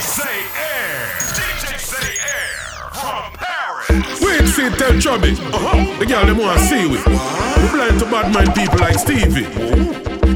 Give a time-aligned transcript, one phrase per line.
[0.00, 1.06] Say Air.
[1.36, 4.20] DJ C-Air from Paris.
[4.22, 5.32] Wait, see, tell Chubby.
[5.32, 5.98] Uh-huh.
[5.98, 6.96] The girl them want to see we.
[6.96, 9.44] We blind to bad mind people like Stevie.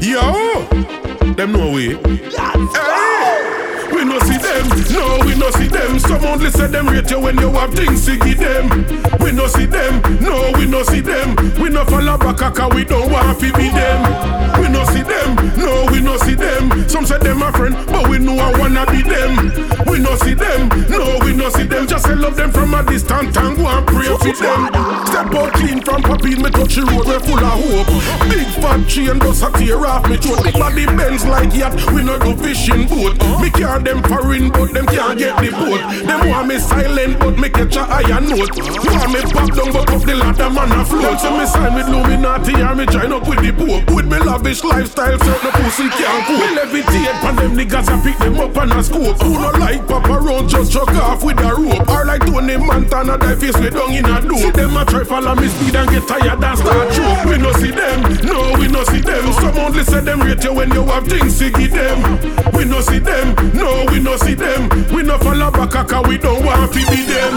[0.05, 0.65] Yo,
[1.33, 1.95] them know we.
[1.95, 3.04] Hey.
[4.55, 5.99] Them, no, we no see them.
[5.99, 8.69] Some only say them rate you when you have things to give them.
[9.19, 11.35] We no see them, no, we no see them.
[11.59, 13.99] We no follow back cause we don't want to be them.
[14.61, 16.87] We no see them, no, we no see them.
[16.87, 19.51] Some say them a friend, but we know I wanna be them.
[19.87, 21.85] We no see them, no, we no see them.
[21.85, 24.69] Just say love them from a distance and go and pray for them.
[25.07, 28.29] Step out clean from poppy, me touch the road, we full of hope.
[28.29, 30.43] Big fat chain does a tear off me throat.
[30.45, 33.19] Big body bends like yacht, we no do fishing boat.
[33.41, 35.81] Me care them foreign, but them can't get the boat.
[36.05, 38.51] Them want me silent, but me catch a higher note.
[38.55, 41.19] Want me pop down, but up the ladder man a float.
[41.19, 43.89] So me sign with Illuminati and me join up with the Pope.
[43.95, 46.39] With me lavish lifestyle, certain pussy can't cope.
[46.39, 49.21] Me levitate on them niggas and pick them up on a scope.
[49.21, 51.87] Who no like papa round, just chuck off with a rope.
[51.89, 54.37] Or like Tony Montana, die face me down in a dope.
[54.37, 57.25] See them a try follow me speed and get tired and start choke.
[57.25, 59.31] We no see them, no, we no see them.
[59.33, 61.97] Some only say them rate you when you have things to give them.
[62.53, 64.69] We no see them, no, we no see them.
[64.93, 67.33] We no follow back cause we don't want to be them.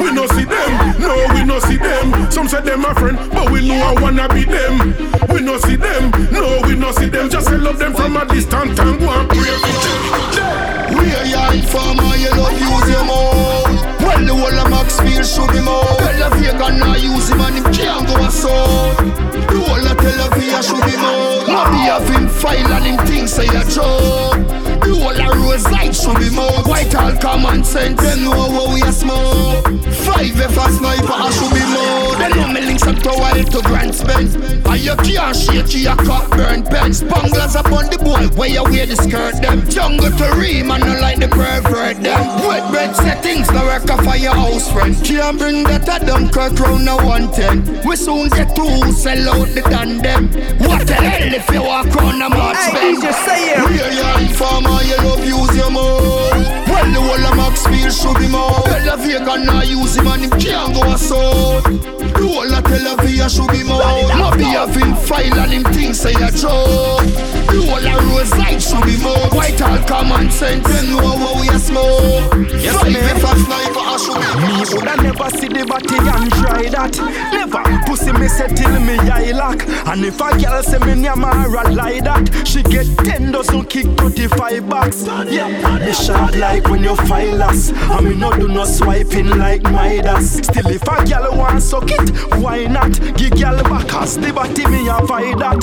[0.00, 2.30] We no see them, no, we no see them.
[2.30, 4.94] Some say them a friend, but we know I wanna be them.
[5.32, 7.28] We no see them, no, we no see them.
[7.30, 10.98] Just say love them from a distance and go and pray for them.
[10.98, 14.00] We are young farmer, you love use your mouth.
[14.00, 15.84] Well, the whole of Maxfield should be more.
[15.98, 18.98] Tell the vegan not use him and him can't go assault.
[18.98, 21.46] The whole of Tel Aviv should be more.
[21.48, 24.63] No be having file and him things say a joke.
[24.84, 26.62] The whole of Rosite should be more.
[26.68, 29.64] White all common sense, them know what we are smoke.
[30.04, 32.16] Five F a sniper, I should be more.
[32.20, 34.34] They know me links to wild to Grand Spence.
[34.34, 37.02] And you can't shake your cock burn pens.
[37.02, 39.68] Bunglers upon the boy, where you wear the skirt them.
[39.68, 42.24] Jungle to ream and not like the pervert them.
[42.48, 44.96] Wet bread settings, no work a firehouse friend.
[45.04, 47.84] Can't bring that a dumb kirk round a 110.
[47.86, 50.28] We soon get to sell out the done them.
[50.64, 53.68] What the hell if you walk round a march Hey, DJ, say it.
[53.68, 56.64] Real young farmer, you love use your mouth.
[56.68, 58.64] Well, the whole of Maxfield should be more.
[58.64, 61.64] Tell a vegan not use him and him can't go assault.
[61.64, 63.80] The whole of Tel Aviv should be more.
[64.16, 67.04] No be having file and him things say a joke.
[67.48, 69.28] Whole of Rosite should be more.
[69.36, 72.32] White all common sense, them know what we a smoke.
[72.62, 72.96] Yes, man.
[72.96, 76.94] if a sniper, I should be Me woulda never see the body and try that.
[77.32, 79.66] Never pussy me say till me eye lock.
[79.86, 83.86] And if a girl say me near Mara like that, she get ten dozen kick
[83.98, 85.06] thirty five bucks.
[85.06, 85.48] Yeah,
[85.78, 87.70] me sharp like when you file us.
[87.70, 90.34] And me no do no swiping like Midas.
[90.38, 92.10] Still if a girl want suck it,
[92.40, 92.92] why not?
[93.16, 95.58] Give girl back as the body me avoid that.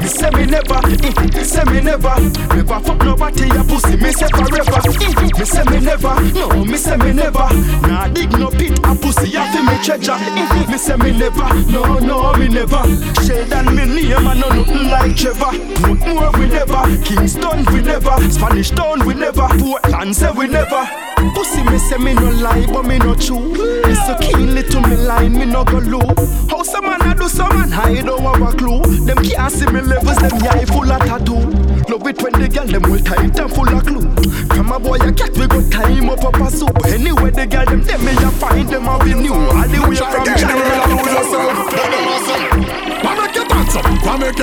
[0.00, 2.14] Me say me never, eh, say me never,
[2.54, 3.96] never fuck nobody a pussy.
[3.96, 4.80] Me say forever.
[4.86, 7.48] Eh, Me say me never, no, me say me never.
[7.86, 10.12] Nah dig no pit a pussy a fi me treasure.
[10.18, 12.82] Eh, Me say me never, no, no, me never.
[13.24, 15.52] Shade and me name and no nothing like Trevor.
[16.06, 20.86] More we never, Kingston we never, Spanish Town we never, Portland say we never.
[21.34, 23.40] Pussy me say me no lie, but me no true.
[23.84, 26.14] Me so keenly to me line, me no go low.
[26.48, 28.82] How some man a do, some man hide, don't have a clue.
[29.06, 31.66] Them can't see me levels, them eye full of tattoo.
[31.88, 34.02] Love it when the girl them hold tight and full of clue.
[34.48, 36.76] From a boy a cat we go time up up a soup.
[36.86, 39.32] Anyway the girl them them me a find them a be new.
[39.32, 40.75] All the way from general.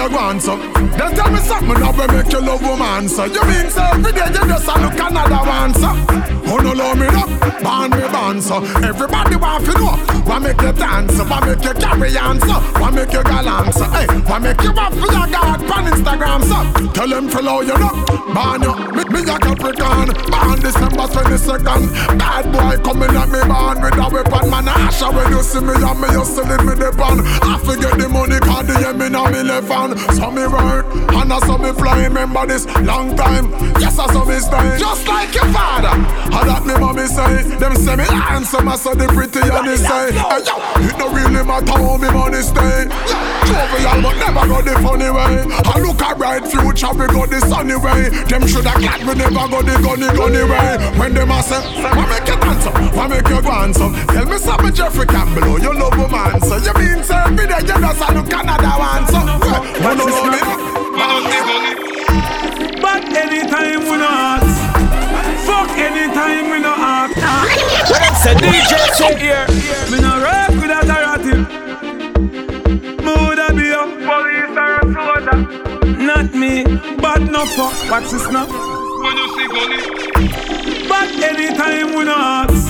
[0.03, 0.59] You dance up?
[0.59, 4.11] Then tell me something now we make you love woman so You mean so every
[4.11, 5.89] day you just a look another one so
[6.45, 7.29] Oh no love me up,
[7.63, 9.95] born me born so Everybody want to know
[10.27, 11.17] Why make you dance?
[11.19, 12.53] Why make you carry on so?
[12.79, 13.85] Why make you galant so?
[13.85, 16.91] Hey, why make you up for your God on Instagram so?
[16.93, 17.95] Tell them follow you up,
[18.33, 23.93] born you Me, a Capricorn, born December 22nd Bad boy coming at me born with
[23.93, 26.73] a weapon Man a Asha when you see me and me you still in me
[26.73, 29.99] the pan I forget the money cause the year me now me left hand.
[30.17, 32.65] So me work and I saw me fly Remember this?
[32.81, 33.53] Long time.
[33.77, 35.93] Yes I saw me stay Just like your father.
[36.33, 37.45] How that me mommy say?
[37.61, 40.57] Them say me handsome I saw the pretty and they say Hey yo
[40.89, 42.89] It don't really matter how me money stay.
[43.45, 45.45] Jovial but never go the funny way.
[45.45, 48.09] I look a bright future we go the sunny way.
[48.25, 50.77] Them shoulda glad we never go the gunny gunny way.
[50.97, 53.93] When them a say Why make you dance up Why make you go on some
[54.07, 57.47] Tell me something Jeffrey Campbell oh, You love a man so You mean say every
[57.47, 59.19] day you just a look another one so
[59.83, 60.39] Why no love me
[62.81, 64.47] But anytime we no ask
[65.45, 67.15] Fuck anytime we no ask
[68.23, 69.45] Say DJ say here.
[69.91, 71.35] Me no rock with a karate
[73.03, 75.37] Me woulda be a police or a soldier.
[75.97, 76.63] Not me,
[76.97, 77.73] but no fuck.
[77.91, 78.72] What's this now?
[79.03, 80.03] When you see gully
[81.23, 82.67] anytime we no ask.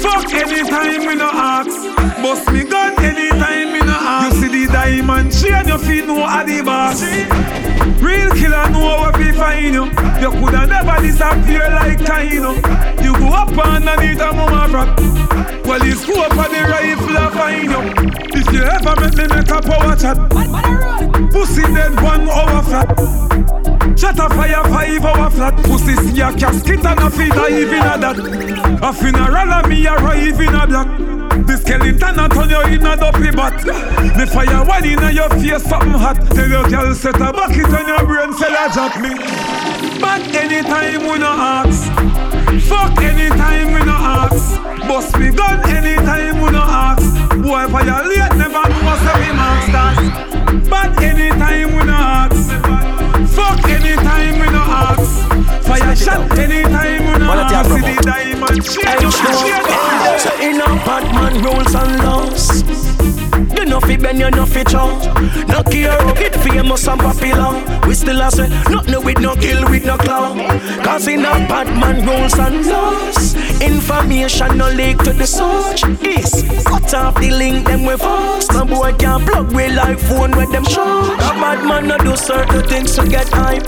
[0.00, 1.76] Fuck anytime we no ask.
[2.22, 4.36] Bust me gun anytime we no ask.
[4.36, 7.02] You see the diamond chain, you feel no the boss.
[8.00, 9.84] Real killer know what we find you.
[10.20, 12.56] You coulda never disappear like Kaino.
[13.02, 14.98] You go up underneath a mama rock.
[15.66, 17.80] Well, you scope on the rifle I find you.
[18.40, 20.18] If you ever make me make a power chat,
[21.30, 23.21] pussy dead one hour flat.
[24.02, 27.86] Shut a fire five hour flat Pussy see a casket and a feet a even
[27.86, 28.18] a that
[28.82, 30.90] A funeral and me arrive in a black
[31.46, 33.62] The skeleton a turn you in a dopey bat.
[33.62, 36.18] The fire one in a your face something hot.
[36.34, 39.14] Tell your girl set a bucket on your brain Say a jack me.
[40.02, 41.86] But anytime we no ask
[42.66, 44.58] Fuck anytime we no ask.
[44.90, 47.06] Bust me gun anytime we no ask.
[47.38, 50.31] Boy violate never know say we masters
[50.68, 52.50] But anytime we no ask
[53.34, 55.66] Fuck anytime we no ask.
[55.66, 57.70] Fire shot anytime we no ask.
[57.70, 60.20] See the diamond shake, shake.
[60.20, 63.11] So in a Batman rules and laws.
[63.62, 64.64] You know bend, you know fi.
[65.46, 67.62] No care, get famous and popular.
[67.86, 70.38] We still a say, nothing with no kill, with no clown.
[70.82, 73.36] Cause in a bad man rules and laws.
[73.62, 75.84] Information no leak to the search.
[76.02, 78.50] Is cut off the link, them we force.
[78.50, 81.14] No boy can plug we like phone with them show.
[81.14, 83.62] A bad man no do certain things to get hype.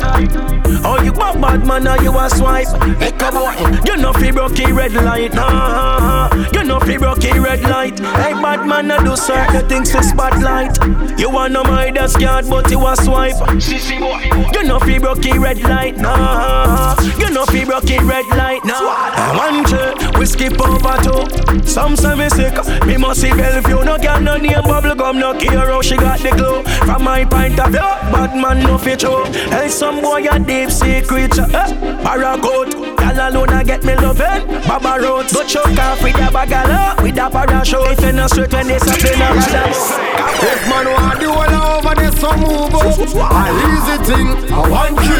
[0.84, 2.66] Oh, you a bad man or you a swipe?
[2.98, 3.54] Make a boy,
[3.86, 5.34] you know fi broke red light.
[5.34, 7.98] Nah, you know fi broke red light.
[8.00, 10.78] Hey, bad man no do certain things to spotlight.
[11.18, 13.36] You want no my desk card, but you a swipe.
[14.54, 16.96] You know fi broke red light, nah.
[17.18, 19.36] You know fi broke red light, nah.
[19.36, 21.66] One two, we skip over two.
[21.66, 22.56] Some say me sick,
[22.86, 23.84] me must see Bellevue.
[23.84, 26.62] No girl, no name, bubble gum, no care how she got the glow.
[26.86, 29.24] From my point of view, bad man no show.
[29.50, 31.72] Hey, some boy a deep sea creature, eh?
[32.02, 32.72] Paragoat.
[32.96, 37.18] Girl alone I get me loving Baba Rhodes Go choke off with a bagala With
[37.18, 39.68] a parachute If you not straight when they in a radar
[40.40, 42.96] If man want the whole over there some move up
[43.28, 45.13] A easy thing, a We can get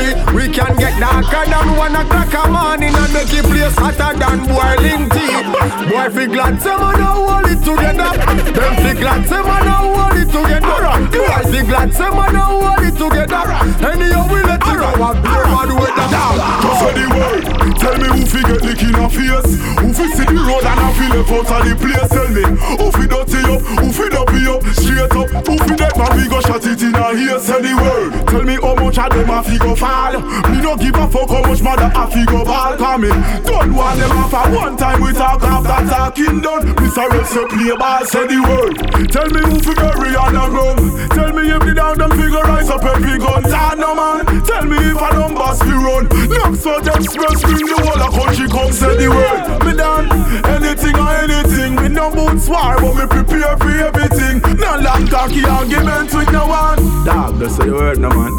[1.04, 5.36] darker than one o'clock a morning And make it place hotter than boiling tea.
[5.90, 8.10] Boy fi glad say man a hold it together.
[8.56, 10.74] Them fi glad say man a hold together.
[11.14, 13.54] Boy fi glad say man a hold it together.
[13.86, 17.54] Anyhow we let it go A beer man with the down Just say the word
[17.78, 19.60] Tell me who fi get lick in a face.
[19.76, 22.08] Who fi see the road and a fi left out of the place?
[22.08, 22.44] Tell me.
[22.80, 24.62] Who fi dirty up, who fi dopey up?
[24.72, 26.16] Straight up, who fi dead man?
[26.16, 29.10] We go shot it in a ear Tell the world, tell me how much of
[29.12, 30.16] them a fi go fall.
[30.48, 32.72] Me no give a fuck how much mother a fi go ball.
[32.96, 33.10] Me.
[33.44, 36.64] Don't want them off at one time we talk after talking done.
[36.80, 37.04] Mr.
[37.10, 38.74] Rex you play ball, say the word.
[39.12, 40.78] Tell me who fi bury on the ground
[41.12, 44.64] Tell me if the down them figure rise up every gun Nah no man, tell
[44.64, 48.48] me if I don't bust run Look so just press ring the whole of country
[48.48, 49.42] come say the word.
[49.64, 50.06] Me done
[50.54, 51.74] anything or anything.
[51.76, 54.40] Me no boots war, but me prepare for everything.
[54.56, 56.78] No long talky argument with no one.
[57.04, 58.32] Dog, that's the word, no man.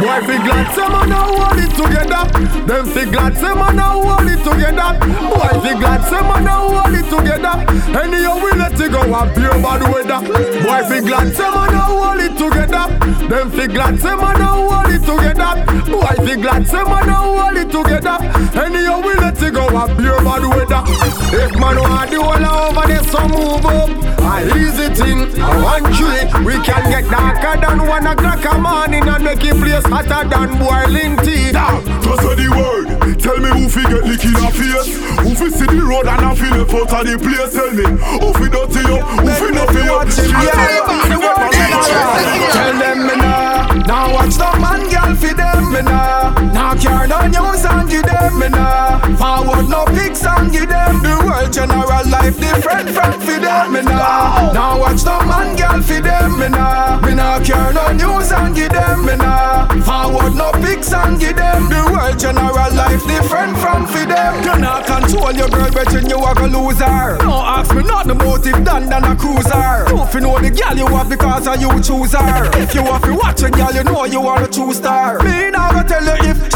[0.00, 2.24] Boy, fi glad say man a hold it together.
[2.66, 4.90] Them fi glad say man a hold it together.
[5.28, 7.54] Boy, fi glad say man a hold it together.
[7.92, 10.20] Anyhow we let it go a pure bad weather.
[10.64, 12.84] Boy, fi glad say man a hold it together.
[13.28, 15.52] Them fi glad say man a hold it together.
[15.90, 18.16] Boy, fi glad say man a hold it together.
[18.58, 20.82] Anyhow we let it go a pure bad weather.
[21.36, 23.90] If man want the whole over there, so move up.
[24.28, 26.24] A easy thing, a one tree.
[26.44, 30.58] We can get darker than one o'clock a morning and make it place hotter than
[30.58, 31.52] boiling tea.
[31.52, 32.97] Just say the word.
[33.28, 34.88] Tell me who fi get lick in a face.
[35.20, 37.84] Who fi see the road and a fi left out of the place Tell me.
[37.84, 40.08] Who fi dirty up, who fi not fi up,
[42.56, 43.84] Tell them me nah.
[43.84, 46.40] Now watch the man girl fi them me nah.
[46.56, 48.96] Now care no news and give them me nah.
[49.20, 51.02] Forward no pics and give them
[51.48, 54.52] World general life different from fi them me nah.
[54.52, 57.00] Now watch the man girl fi them me nah.
[57.00, 59.66] Me nah care no news and give them me nah.
[59.80, 61.70] Forward no pics and give them.
[61.70, 64.44] The world general life different from fi them.
[64.44, 67.16] You nah control your girl but you a go lose her.
[67.24, 69.88] No ask me not the motive done than a cruiser.
[69.88, 72.50] If You know the girl you have because of you choose her.
[72.60, 75.18] If you have to watch a girl you know you are a true star.
[75.24, 76.48] Me nah go tell you if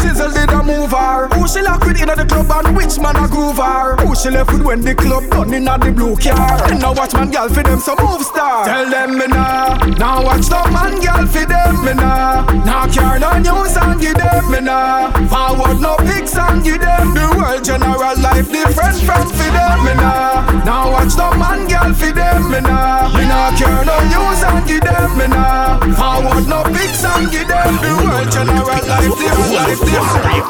[0.45, 3.27] did a move her Who she lock with in the club and which man a
[3.27, 3.95] groove her?
[3.97, 6.35] Who she left with when the club done in the blue car.
[6.69, 8.65] And now watch man girl fi them some move star.
[8.65, 9.77] Tell them me nah.
[9.97, 12.43] Now watch the man girl fi them me nah.
[12.67, 15.11] Now care no news and give them me nah.
[15.31, 18.51] Forward no pics and give them The world general life.
[18.51, 20.63] Different from fi them me nah.
[20.67, 23.07] Now watch the man girl fi them me nah.
[23.15, 25.79] Me nah care no news and give them me nah.
[25.95, 29.15] Forward no pics and give them The world general life.
[29.15, 30.45] Different life different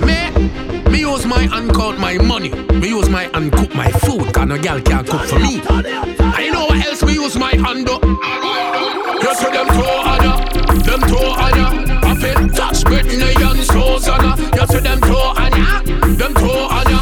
[0.00, 2.50] Me, me use my count my money.
[2.80, 2.89] Me
[3.40, 5.62] my cook my food, cause no girl can't cook for me.
[5.64, 7.96] I know what else me use my hand do.
[9.22, 10.36] You see them two on ya,
[10.84, 11.68] them two on ya.
[12.02, 14.36] I feel touch Britney and Susanna.
[14.36, 15.80] You see them two on ya,
[16.20, 17.00] them two on ya.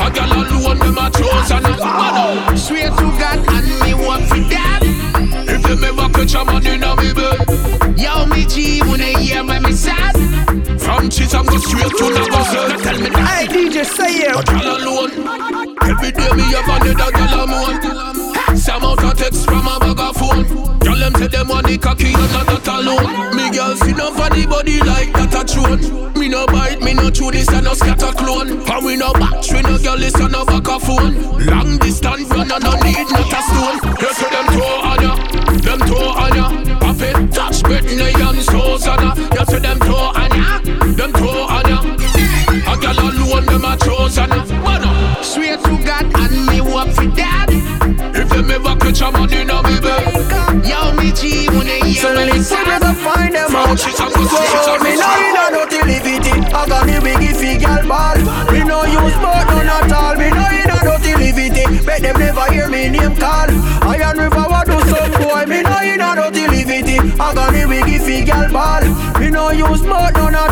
[0.00, 1.62] A girl alone, them a chosen.
[1.62, 4.80] Man, Swear to God and me want for that.
[5.48, 7.11] if them ever catch a man in a me
[11.34, 12.68] And go straight to Navajo.
[12.68, 13.28] Now tell me that.
[13.28, 14.46] Hey, DJ, say A it.
[14.46, 15.12] girl alone.
[15.82, 18.56] Every day me have another girl a moan.
[18.56, 20.44] Some out a text from a bag of phone.
[20.78, 23.36] Girl them say them want the cocky and not that alone.
[23.36, 26.12] Me girl see no funny body like that a throne.
[26.14, 28.60] Me no bite, me no chew this and no scatter clone.
[28.68, 31.16] And we no batch, we no girl this and no back a phone.
[31.46, 33.40] Long distance run and no need not a
[53.82, 54.46] find them From out.
[54.46, 56.34] cheese and go So me know you know dirty livity.
[56.52, 58.18] I got the wiggy fi girl ball.
[58.52, 60.14] Me no use but none at all.
[60.16, 61.64] Me know you know dirty livity.
[61.86, 63.50] Bet them never hear me name call.
[63.90, 65.44] Iron River what do some boy.
[65.46, 66.98] Me know you know dirty livity.
[67.18, 68.84] I got the wiggy fi girl ball.
[69.18, 70.51] Me no use but none at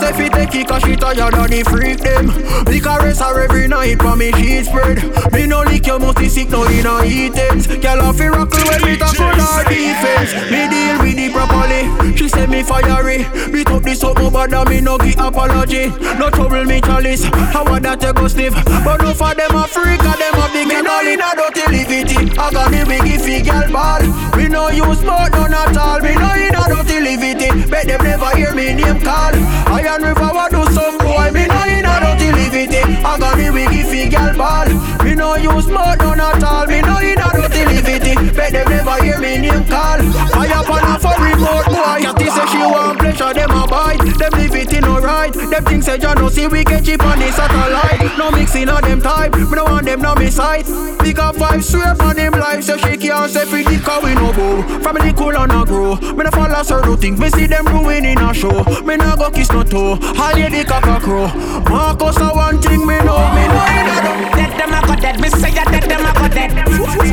[0.00, 2.32] say fi take it 'cause she tired of the freak them.
[2.66, 4.98] We caress her every night for me she spread.
[5.32, 7.66] Me no lick you must be sick no in a eatings.
[7.66, 10.32] Girl a fi rockle when me talk on her defense.
[10.50, 11.82] Me deal with it properly.
[12.16, 13.26] She say me fiery.
[13.52, 15.92] Beat up this up no bother me no give apology.
[16.18, 17.24] No trouble me chalice.
[17.52, 18.54] How about that you go stiff?
[18.84, 21.64] But no for them a freak and them a big Me no in a dirty
[21.74, 22.18] livity.
[22.38, 24.02] I got the biggie fi girl ball.
[24.50, 26.00] No use but none at all.
[26.00, 27.70] Me no in a dirty livity.
[27.70, 29.34] Bet them never hear me name call.
[29.70, 31.30] Iron River what do some boy?
[31.30, 32.82] Me no in a dirty livity.
[33.04, 34.68] I got the biggie fi ball.
[35.04, 36.66] Me no use but none at all.
[36.66, 38.34] Me no in a dirty livity.
[38.34, 40.02] Bet them never hear me name call.
[40.34, 42.02] Fire upon a for remote boy.
[42.02, 44.09] Catty say she want pleasure, them a bite.
[44.20, 45.32] Them live it in alright.
[45.32, 48.18] Them things say you no see we get cheap on the satellite.
[48.18, 49.32] No mixing on them type.
[49.32, 50.66] Me no want them no me sight.
[51.00, 52.62] Pick up five straight on them life.
[52.62, 54.60] So she can't say free dick cause we no go.
[54.80, 55.96] Family cool and a grow.
[55.96, 57.18] Me no follow her do think.
[57.18, 58.62] Me see them ruin in a show.
[58.84, 59.96] Me no go kiss no toe.
[59.96, 61.28] All the cock a crow.
[61.72, 63.24] Marcus a one thing me know.
[63.32, 64.12] Me know in a do.
[64.36, 66.52] Dead them a go dead, me say ya dead them a go dead.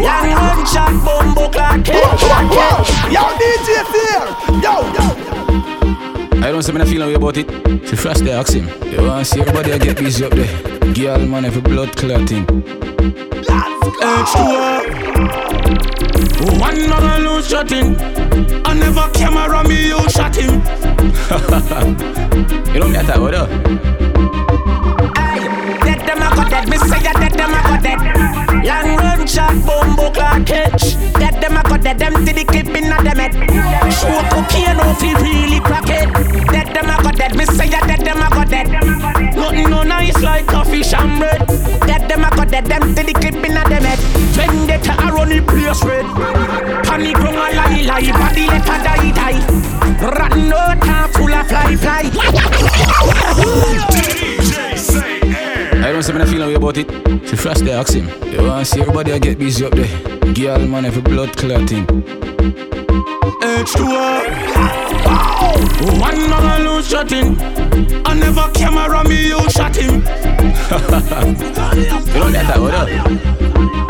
[0.04, 1.88] Long run shot, bumbo clock,
[3.08, 4.62] Yo, DJ Fear.
[4.62, 5.67] Yo, yo.
[6.44, 7.50] I don't say me not feel no way about it.
[7.88, 8.68] She flash there, ask him.
[8.92, 10.94] You wanna see everybody I get busy up there.
[10.94, 12.46] Girl, man, every blood clotting.
[13.98, 14.68] H2O.
[16.60, 17.96] One man lose shot him.
[18.66, 20.62] I never camera me, you shot him.
[22.74, 23.50] You know me at what up?
[25.84, 28.17] Dead them a go dead, me say ya dead them a go dead.
[28.68, 31.00] Long run shot, bumbo clock, catch.
[31.14, 33.34] Dead them a go dead, them to the clip in a them head.
[33.94, 36.12] Show cocaine off, he really crack it.
[36.52, 38.68] Dead them a go dead, me say ya dead them a go dead.
[39.38, 41.48] Nothing no nice like coffee sham bread.
[41.88, 44.00] Dead them a go dead, them to the clip in a them head.
[44.36, 46.06] Vendetta a run the place red.
[46.84, 49.40] Panic run a lie lie, body let a die die.
[50.12, 52.12] Rotten no time full of fly fly.
[55.88, 55.90] DJ say air.
[55.90, 57.30] I don't say me feel no way about it.
[57.30, 58.10] She flash there, ask him.
[58.32, 60.34] You wanna see everybody I get busy up there.
[60.34, 61.86] Girl, man, every blood clotting.
[63.42, 63.88] H2O.
[66.00, 67.38] One man lose shot him.
[68.06, 70.04] I never camera me, you shot him.
[72.08, 73.87] You know me at what up?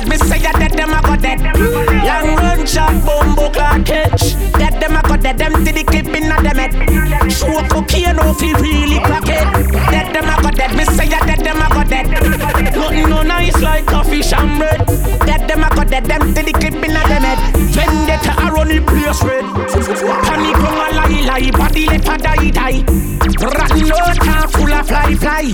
[0.00, 1.40] Dead, me say ya dead them a go dead.
[1.40, 4.34] Long run shot, bumbo clock, catch.
[4.52, 7.32] Dead them a go dead, them to the clip in a them head.
[7.32, 9.46] Show cocaine off, he really crack it.
[9.90, 12.06] Dead them a go dead, me say ya dead them a go dead.
[12.74, 14.84] Nothing no nice like coffee sham bread.
[15.26, 17.55] Dead them a go dead, them to the clip in a them head.
[25.16, 25.44] Fly.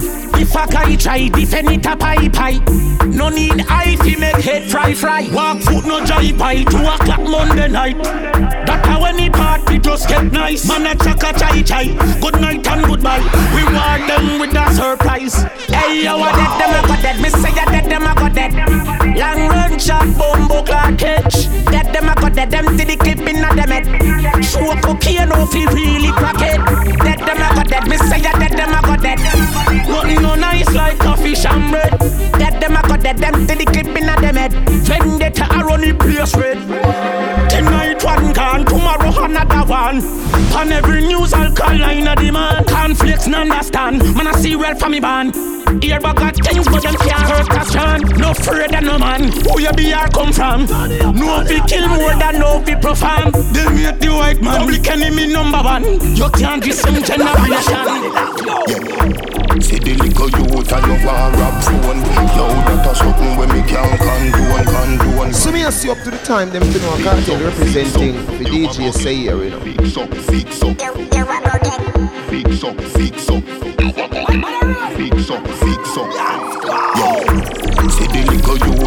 [0.41, 2.59] If a guy try defend it a pie pie.
[3.07, 5.29] No need eye fi make head fry fry.
[5.33, 8.03] Walk foot no jive by two o'clock Monday night.
[8.03, 10.67] That a when the party just get nice.
[10.67, 11.87] Man a chaka chai chai.
[12.21, 13.23] Good night and goodbye.
[13.55, 15.43] We want them with a surprise.
[15.69, 18.29] Hey, yo, a dead them a go dead, me say ya dead them a go
[18.29, 19.02] dead.
[19.17, 21.47] Long run shot, bumbo clock, catch.
[21.67, 24.45] Dead them a go dead, them to the clip in a them head.
[24.45, 26.61] Show cocaine off, he really crack it.
[26.99, 29.19] Dead them a go dead, me say dead them a go dead.
[29.89, 31.99] Nothing no nice like coffee sham bread.
[32.39, 34.53] Dead them a go dead, them to the clip in a them head.
[34.87, 37.52] Vendetta a run the place red.
[39.33, 40.03] Nine one.
[40.55, 42.67] On every news, I'll call alkaline a demand.
[42.67, 43.99] Conflicts, no understand.
[44.15, 45.35] Man, I see well from me band.
[45.83, 48.19] Here got things, but them can't hurt a strand.
[48.19, 49.33] No afraid of no man.
[49.33, 50.67] Who you be or come from?
[51.17, 53.33] No fi kill more than no fi perform.
[53.53, 55.85] They make the white man public enemy number one.
[56.15, 58.13] You can't some generation.
[59.61, 62.01] See the little youth and you want rap phone
[62.35, 65.33] Yo, that a something when me can condone, condone.
[65.35, 68.93] So me I see up to the time them to know Cartel representing the DJ
[68.93, 69.61] say here, you know.
[69.61, 70.81] Fix up, fix up.
[72.31, 73.62] Fix up, fix up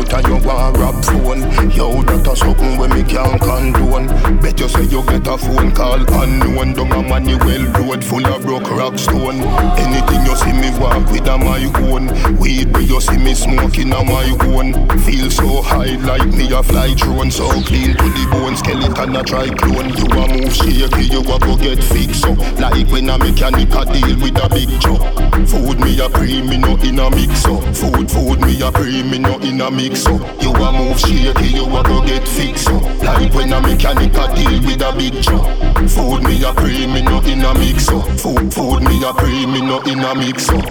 [0.06, 4.08] youth and you want rap phone Yo, that a something when me can't condone.
[4.40, 6.74] Bet you say you get a phone call unknown.
[6.74, 9.42] Down a Manuel road full of broke rock stone.
[9.76, 12.08] Anything you see me walk with a my own.
[12.38, 14.74] Weed where you see me smoking a my own.
[15.00, 17.32] Feel so high like me a fly drone.
[17.32, 19.90] So clean to the bone skeleton a try clone.
[19.90, 22.38] You a move shaky you a go get fixed up.
[22.60, 25.02] Like when a mechanic a deal with a big truck.
[25.48, 27.64] Food me a pre me no in a mix up.
[27.76, 31.48] Food food me a pre me no in a mix up You a move shaky
[31.56, 35.24] you a go get fixed up Like when a mechanic a deal with a big
[35.24, 35.48] truck
[35.90, 39.46] Food me a pre me no in a mix up Food food me a pre
[39.46, 40.66] me no in a mix up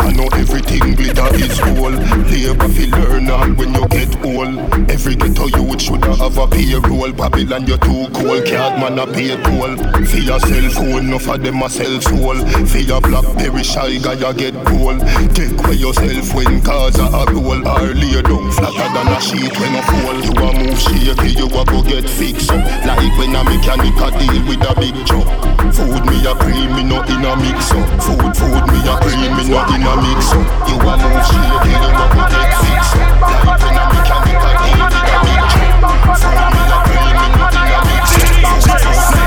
[0.00, 1.98] I know everything glitter is gold
[2.58, 4.58] Labor fi learn all when you get old.
[4.90, 7.12] Every ghetto youth shoulda have a payroll.
[7.12, 8.44] Babylon you too cold.
[8.46, 9.76] Can't man a pay toll.
[10.06, 14.14] For your cell phone enough of them a sell soul For your blackberry shy guy
[14.14, 15.00] you get cold.
[15.34, 17.68] Take away yourself when cars are a roll.
[17.68, 21.46] Or lay down flatter than a sheet when a fall You a move shaky you
[21.46, 22.64] a go get fixed up.
[22.86, 25.26] Like when a mechanic a deal with a big truck
[25.74, 27.86] Food me a pre me no in a mix up.
[28.02, 30.46] Food food me a pre me no in a mix up.
[30.68, 33.20] You a move shaky you a go get fixed up.
[33.22, 37.26] Like when a mechanic a deal with a big truck Food me a pre me
[37.34, 38.30] no in a mix up.
[38.62, 39.22] Food food me a pre me no in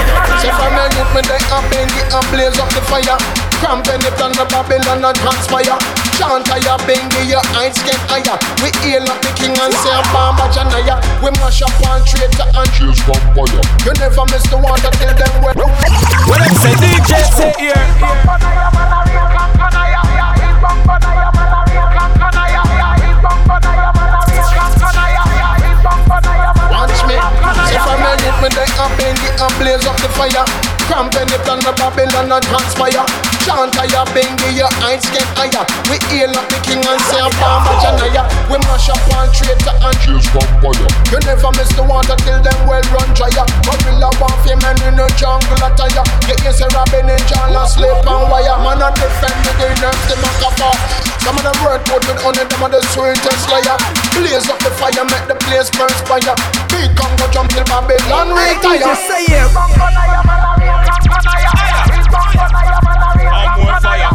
[0.00, 3.51] a Say from the youth, me they up in the and blaze up the fire.
[3.62, 5.78] Cramp in the plan of Babylon and transpire.
[6.18, 8.34] Chant higher, bengi, your eyes get higher.
[8.58, 10.98] We hail up the king and say, Bamba Janaya.
[11.22, 13.62] We mash up one traitor and choose vampire.
[13.86, 15.54] You never miss the one that tell them where.
[15.54, 17.78] When I say DJ, say here.
[28.42, 30.42] Me they up in the and blaze up the fire.
[30.90, 33.06] Cramp in the plan of Babylon and transpire.
[33.46, 35.62] Chant higher, bengi, your eyes get higher.
[35.86, 38.26] We hail up the king and say, Bamba Janaya.
[38.50, 40.90] We mash up one traitor and choose vampire.
[41.14, 43.46] You never miss the water till them well run dryer.
[43.62, 46.02] Gorilla warfare man in a jungle attire.
[46.26, 48.58] You say Robin and John and slip and wire.
[48.58, 51.11] Man a defend the day nerf the macapa.
[51.22, 53.78] Some of them word put with on it, them are the sweetest liar.
[54.10, 56.34] Blaze up the fire, make the place burn fire.
[56.66, 58.90] Big Congo jump till Babylon retire.
[59.06, 59.46] say here.
[63.62, 64.11] When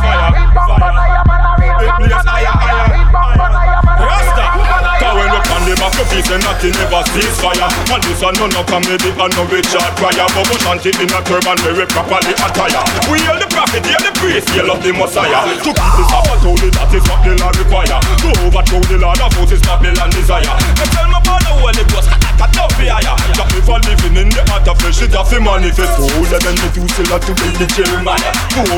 [6.28, 9.92] of this nothing never cease fire And this a none of comedy and no Richard
[9.96, 12.84] Pryor But we shanty in a turban very properly attire.
[13.08, 15.48] We hear the prophet, hear the priest, hear of the Messiah.
[15.48, 18.98] To keep this up and holy, that is what the Lord require To overthrow the
[19.00, 20.44] Lord of is Babylon desire.
[20.44, 22.12] And tell me about the Holy Ghost,
[22.54, 25.42] don't be higher Just me for living in the heart of flesh, it have to
[25.42, 25.98] manifest.
[25.98, 28.32] Hold them and do still to read the Jeremiah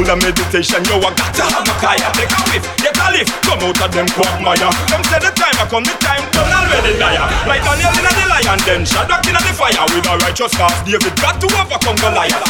[0.10, 3.30] a meditation, yo I got to have a kaya Take a whiff, get a lift,
[3.46, 4.72] come out of them quagmire.
[4.90, 8.26] Them say the time I come, the time done already dire Like Daniel in the
[8.26, 12.42] lion, then Shadrach in the fire With a righteous cause, David got to overcome Goliath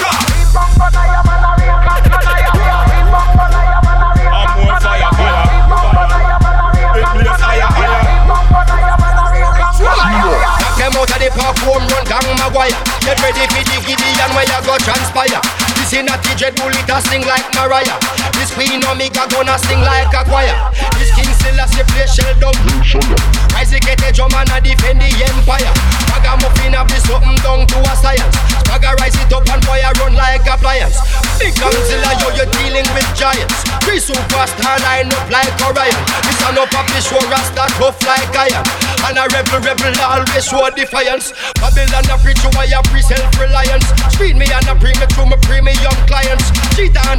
[0.55, 0.81] I'm
[3.85, 3.98] on
[11.35, 12.73] park, home run, gang Maguire.
[13.05, 15.41] Get ready for the Gideon where you go transpire.
[15.77, 17.97] This is not the dread bullet, a sing like Mariah.
[18.37, 20.53] This Queen Omega gonna sing like a choir.
[20.97, 22.55] This Selassie play shell down.
[23.53, 25.71] Rise get a drum and a defend the empire.
[26.11, 28.35] Ragamuffin have this something down to a science.
[28.65, 30.97] Swagger rise it up and I run like appliance.
[31.37, 33.67] Big Godzilla, yo, you're dealing with giants.
[33.83, 35.99] Three superstar line up like Orion.
[36.23, 38.63] This a no puppy show, Rasta tough like iron.
[39.07, 41.33] And a rebel, rebel always show defiance.
[41.59, 43.87] Babylon a preach why I pre self-reliance.
[44.15, 46.47] Speed me and a pre me through my premium clients.
[46.75, 47.18] Cheetah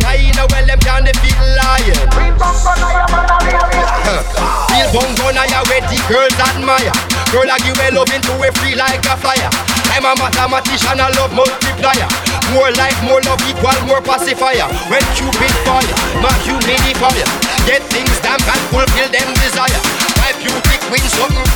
[6.11, 6.90] girls admire.
[7.31, 9.46] Girl I give a loving to a free like a flyer.
[9.94, 12.11] I'm a mathematician, I love multiplier.
[12.51, 14.66] More life, more love equal, more pacifier.
[14.90, 17.31] When Cupid fire, my humidifier.
[17.62, 19.79] Get things damp and fulfill them desire.
[20.18, 21.46] My beauty queen something.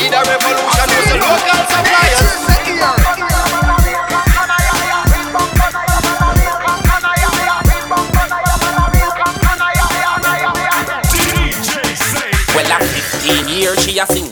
[0.00, 3.67] Need a revolution, use the local suppliers.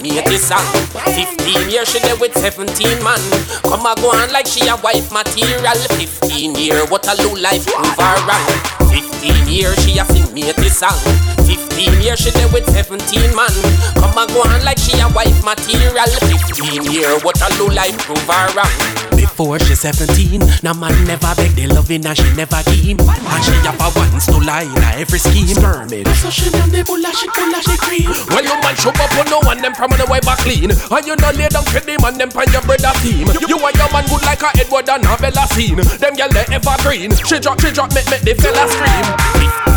[0.07, 0.65] Me this song.
[1.05, 3.19] 15 years she there with 17 man.
[3.63, 5.75] Come a go on like she a wife material.
[5.75, 8.47] 15 year, what a low life prove her wrong.
[8.91, 10.97] 15 years she a sing me this song.
[11.45, 13.51] 15 years she there with 17 man.
[13.99, 16.07] Come a go on like she a wife material.
[16.07, 19.16] 15 year, what a low life prove her.
[19.37, 22.97] Before she 17, Now man never beg the loving and she never give.
[22.97, 25.53] And she have a once to lie in every scheme.
[25.53, 26.09] Spermid.
[26.17, 28.09] So she name the bulla, she bulla, she cream.
[28.33, 30.73] When you man show up on no one, them from the way back clean.
[30.73, 33.29] And you no lay down them and them pan your brother team.
[33.45, 35.85] You and your man good like a Edward and a Bella scene.
[35.85, 37.13] Them gyal they evergreen.
[37.29, 39.05] She drop, she drop, make, make the fella scream.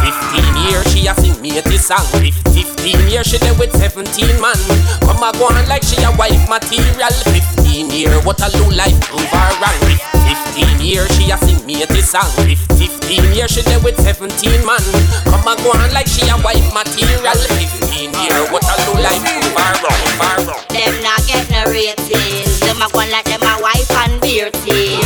[0.08, 2.08] 15 years she a sing me this song.
[2.16, 4.08] 15 years she there with 17
[4.40, 4.56] man.
[5.04, 7.12] Come a go on like she a wife material.
[7.28, 7.60] 15
[7.92, 10.10] year, what a low life prove her wrong.
[10.54, 12.30] 15 years she a sing me this song.
[12.46, 14.30] 15 years she there with 17
[14.66, 14.82] man.
[15.26, 17.34] Come a go on like she a wife material.
[17.34, 20.02] 15 year, what a low life prove her wrong.
[20.22, 20.64] Her wrong.
[20.70, 22.60] Them not get no ratings.
[22.62, 25.02] Them a go like them a wife and beardy.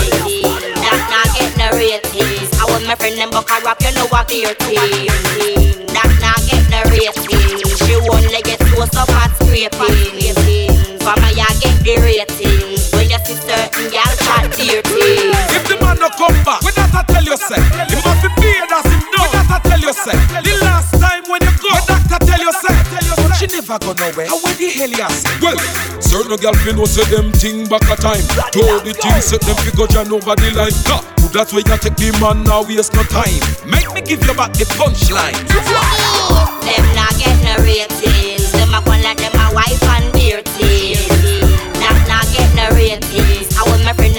[0.84, 2.52] That not get no ratings.
[2.60, 5.08] I want my friend them buck a rap, you know a beardy.
[5.96, 7.64] That not get no ratings.
[7.80, 10.36] She only get close up at scraping.
[11.00, 12.92] From a ya get the ratings.
[12.94, 15.30] When you see certain gal chat dirty.
[15.54, 18.30] If the man no come back, when that I tell you say, he must be
[18.42, 19.26] paid as him know.
[19.30, 22.42] When that I tell you say, the last time when you go, when doctor tell
[22.42, 22.76] you say,
[23.18, 24.28] but she never go nowhere.
[24.28, 25.34] How where the hell you say?
[25.42, 25.58] Well,
[26.02, 28.24] certain girl fi know say them thing back a time.
[28.52, 30.76] Do the thing set them fi go jam over the line.
[30.90, 30.98] Ha!
[31.34, 33.42] That's why you take the man now waste no time.
[33.66, 35.34] Make me give you back the punchline.
[36.62, 38.52] Them not get no ratings.
[38.54, 40.13] Them a go like them a wife and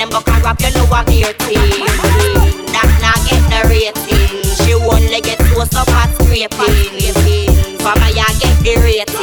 [0.04, 1.56] them go can grab your lower beauty.
[2.72, 4.44] That not get no rating.
[4.60, 6.50] She only get close up at scraping.
[7.78, 9.13] For me, I get the rating.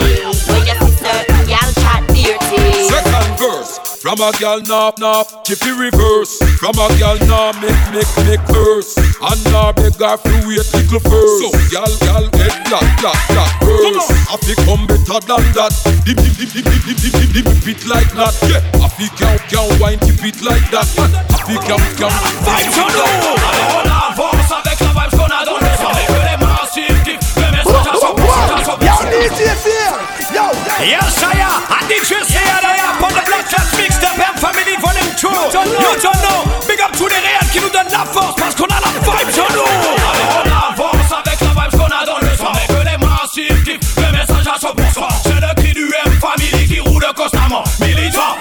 [4.12, 6.38] From a knock knock, keep it reverse.
[6.60, 8.98] From a gal nah make make make verse.
[8.98, 11.40] And nah beg her wait little first.
[11.40, 14.12] So gal gal get black black black verse.
[14.28, 15.72] I fi come better than that.
[16.04, 18.36] Dip dip dip dip dip dip dip dip dip it like that.
[18.52, 20.92] Yeah, I fi can can wine keep it like that.
[21.00, 22.12] I fi can can.
[22.44, 24.01] Vibes on l'eau
[29.36, 30.44] 100% Yo!
[30.44, 30.52] Yo,
[30.84, 31.64] Yes, I am.
[31.72, 35.28] And DJ say I am on the Black Chat Mixtape M Family Volume 2.
[35.28, 36.44] You don't know.
[36.68, 39.32] Big up tous les réels qui nous donnent la force parce qu'on a la vibe
[39.36, 39.68] nous.
[40.12, 42.52] Alors on avance avec la vibe qu'on a dans le sang.
[42.68, 45.08] Que les massifs kiffent le message à 100%.
[45.24, 47.64] C'est le cri du M Family qui roule constamment.
[47.80, 48.36] Militant,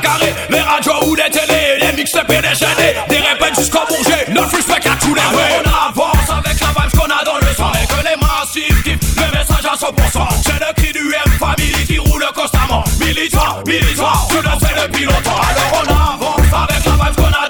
[0.00, 2.94] carré, les radios ou les télés, les mixtapes et les chaînés.
[3.08, 5.62] Des répètes jusqu'au bourget, neuf respect à tous les vrais.
[5.64, 7.72] On avance avec la vibe qu'on a dans le sang.
[7.80, 10.28] Et que les massifs kiffent le message à 100%.
[10.42, 12.84] C'est le cri du M Family qui roule constamment.
[12.98, 15.40] Militant, militant, tu le sais depuis longtemps.
[15.50, 17.48] Alors on avance avec la vibe qu'on a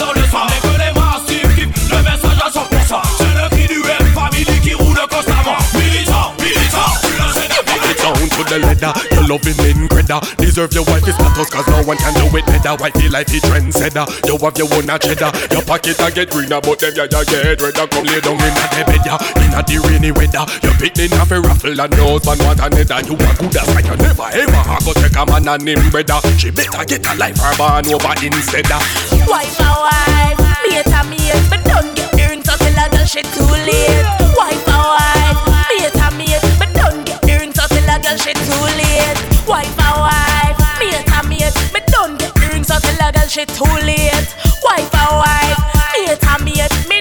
[8.81, 9.15] to leather.
[9.15, 10.27] Your loving incredible.
[10.39, 12.77] Deserve your wife's status, cause no one can do it better.
[12.81, 14.07] Wifey like the trendsetter.
[14.27, 15.31] You have your own a cheddar.
[15.53, 17.87] Your pocket a get greener, but them ya ya get redder.
[17.87, 19.17] Come lay down in the bed ya.
[19.45, 20.45] In the rainy weather.
[20.65, 23.01] Your picnic have a raffle and nose man want another.
[23.05, 25.91] You a good as like you never ever have go take a man and him
[25.91, 26.21] brother.
[26.39, 28.69] She better get a life her born over instead.
[29.29, 33.45] Wife a wife, mate a mate, but don't get earned until a girl she too
[33.45, 34.07] late.
[34.37, 35.50] Wife a wife,
[38.11, 39.19] girl she too late.
[39.47, 43.65] Wife a wife, mate a mate, but don't get earned until a girl she too
[43.87, 44.27] late.
[44.63, 45.59] Wife a wife,
[45.95, 47.00] mate a mate, me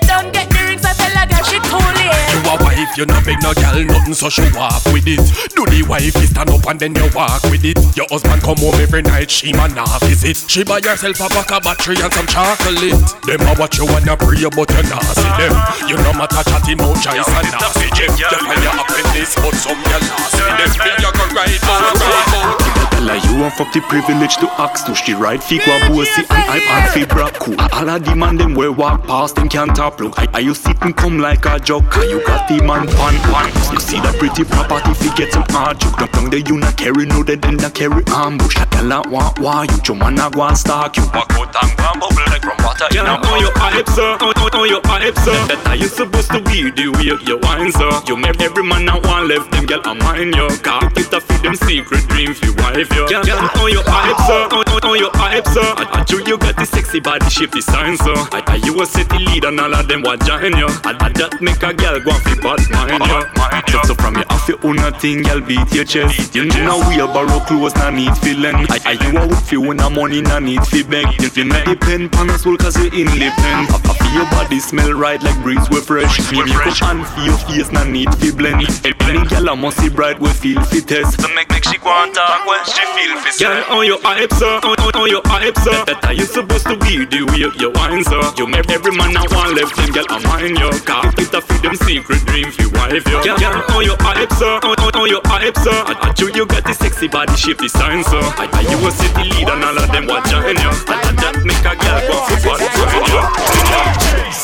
[2.89, 5.21] If you not beg no gal nothing, so she walk with it.
[5.53, 7.77] Do the wife you stand up and then you walk with it.
[7.95, 10.37] Your husband come home every night, she man not visit.
[10.49, 12.97] She buy herself a pack of battery and some chocolate.
[13.29, 15.53] Them a watch you wanna pray, but you not see them.
[15.85, 18.09] You no matter chatty mouth, choice and not see them.
[18.17, 20.97] You find your happiness, but some you lost see them.
[20.97, 22.89] You go right, right, right.
[22.89, 26.21] Tell her you want fuck the privilege to ask to she ride fi kwa bossy
[26.29, 29.73] and I pan fi braku All of the man them where walk past them can't
[29.73, 33.15] top look I, I you sitting come like a joke you got the man pan
[33.27, 35.99] pan You see that pretty property fi get some hard joke.
[35.99, 38.57] Not long there you not carry no dead then not carry ambush.
[38.57, 41.03] I tell her want why you your man a go and stalk you?
[41.13, 44.17] Walk out and go and bubble like from water in a on your hype sir,
[44.21, 45.35] on, on, on your hype sir.
[45.49, 47.89] That are you supposed to be the way you wine sir.
[48.07, 51.19] You make every man a want left them girl a mind you Cause it a
[51.21, 53.23] feed them secret dream fi wife you Girl,
[53.59, 55.65] on your hype sir, on, on, on your hype sir.
[55.77, 58.15] I, I you you got the sexy body shape the sign sir.
[58.31, 61.09] I, I you a city leader and all of them want join you I, I
[61.17, 64.47] that make a girl go and fi bad mind you so, so from your off
[64.47, 66.35] your own a thing girl beat your chest.
[66.35, 68.55] You know we a borrow clothes nah need feeling.
[68.69, 71.05] I, I you a whip fi when a money nah need fi beg.
[71.21, 74.93] You, you not depend pan us cause you independent I, I feel your body smell
[74.93, 76.19] right like breeze we fresh.
[76.31, 78.65] Me make up and feel your face nah need fi blend.
[78.83, 81.19] Any girl a must see bright we feel fi test.
[81.35, 84.59] Make make she go and talk when she feel fi Girl on your hype sir,
[84.63, 85.85] on, on, on your hype sir.
[85.85, 88.21] That are you supposed to be the way you wine sir.
[88.37, 90.69] You make every man a want left them girl a mind you.
[90.83, 94.31] Cause it a feed them secret dream fi wife you Girl, girl on your hype
[94.33, 97.69] sir, on, on, your hype sir I, I you got the sexy body shape the
[97.69, 100.71] sign sir I, I you a city lead and all of them want join you
[100.89, 103.21] I, I that make a girl go for body join you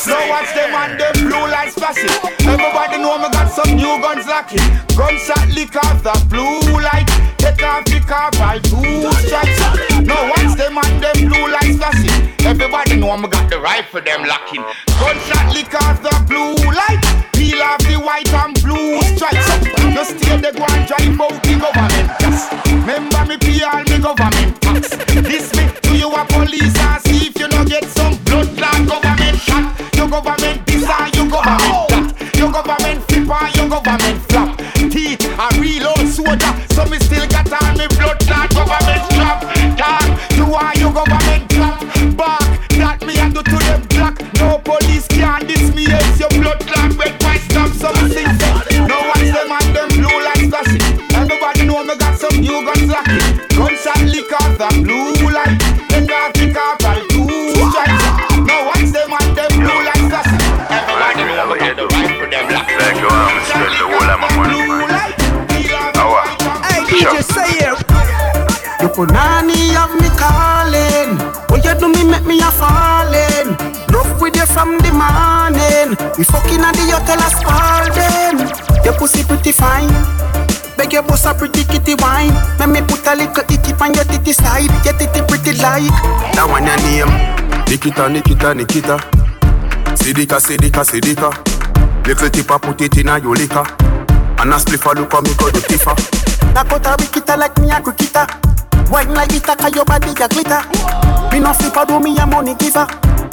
[0.06, 2.10] Now watch them on them blue lights flashing.
[2.46, 4.62] Everybody know me got some new guns locking.
[4.94, 7.08] Gunshot lick off the blue light.
[7.38, 9.58] Take off the car by two stripes.
[10.06, 12.30] Now watch them on them blue lights flashing.
[12.46, 14.62] Everybody know me got the rifle them locking.
[15.00, 17.25] Gunshot lick off the blue light.
[26.56, 29.96] Police and see if you no get some blood clot government shot.
[29.96, 32.34] Your government this and your government that.
[32.36, 34.25] Your government flip and your government
[69.04, 71.20] Nanny of me calling.
[71.52, 73.52] What you do me make me a falling.
[73.92, 75.92] Rough with you from the morning.
[76.16, 78.40] We fucking at the hotel a Spalding.
[78.84, 79.92] Your pussy pretty fine.
[80.76, 82.32] Beg your boss a pretty kitty wine.
[82.58, 84.72] Make me put a little icky on your titty side.
[84.84, 85.92] Your titty pretty like.
[86.32, 87.12] That one your name.
[87.68, 88.96] Nikita, Nikita, Nikita.
[90.00, 91.28] Sidika, Sidika, Sidika.
[92.06, 93.66] Little tipper put it in a your liquor.
[94.40, 95.92] And a spliff a look on me go the tiffer.
[96.54, 98.55] Dakota Rikita like me a cricketa.
[98.90, 100.62] Wine like it cause your body a glitter.
[101.32, 102.86] Me no flipper do me a money giver.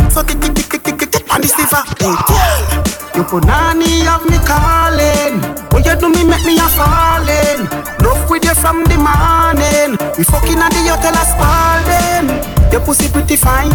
[0.09, 1.83] So tick tick tick tick tick tick tick on the stiffer.
[2.01, 2.81] Hey girl,
[3.13, 5.37] you nanny of me calling.
[5.69, 7.69] What you do me make me a falling.
[8.01, 9.97] Love with you from the morning.
[10.17, 12.27] We fucking at the hotel a Spalding.
[12.73, 13.73] Your pussy pretty fine.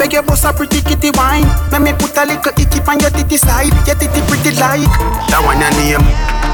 [0.00, 1.44] Beg your boss a pretty kitty wine.
[1.72, 3.72] Make me put a little icky on your titty side.
[3.84, 4.88] Your titty pretty like.
[5.28, 6.04] That one your name.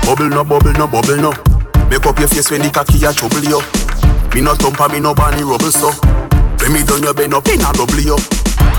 [0.03, 1.31] Bubble no, bubble no, bubble no.
[1.87, 3.63] Make up your face when the cocky a trouble you.
[4.35, 5.91] Me no thumper, me no bunny rubble so.
[6.61, 8.17] When me done your bend up, in a double you.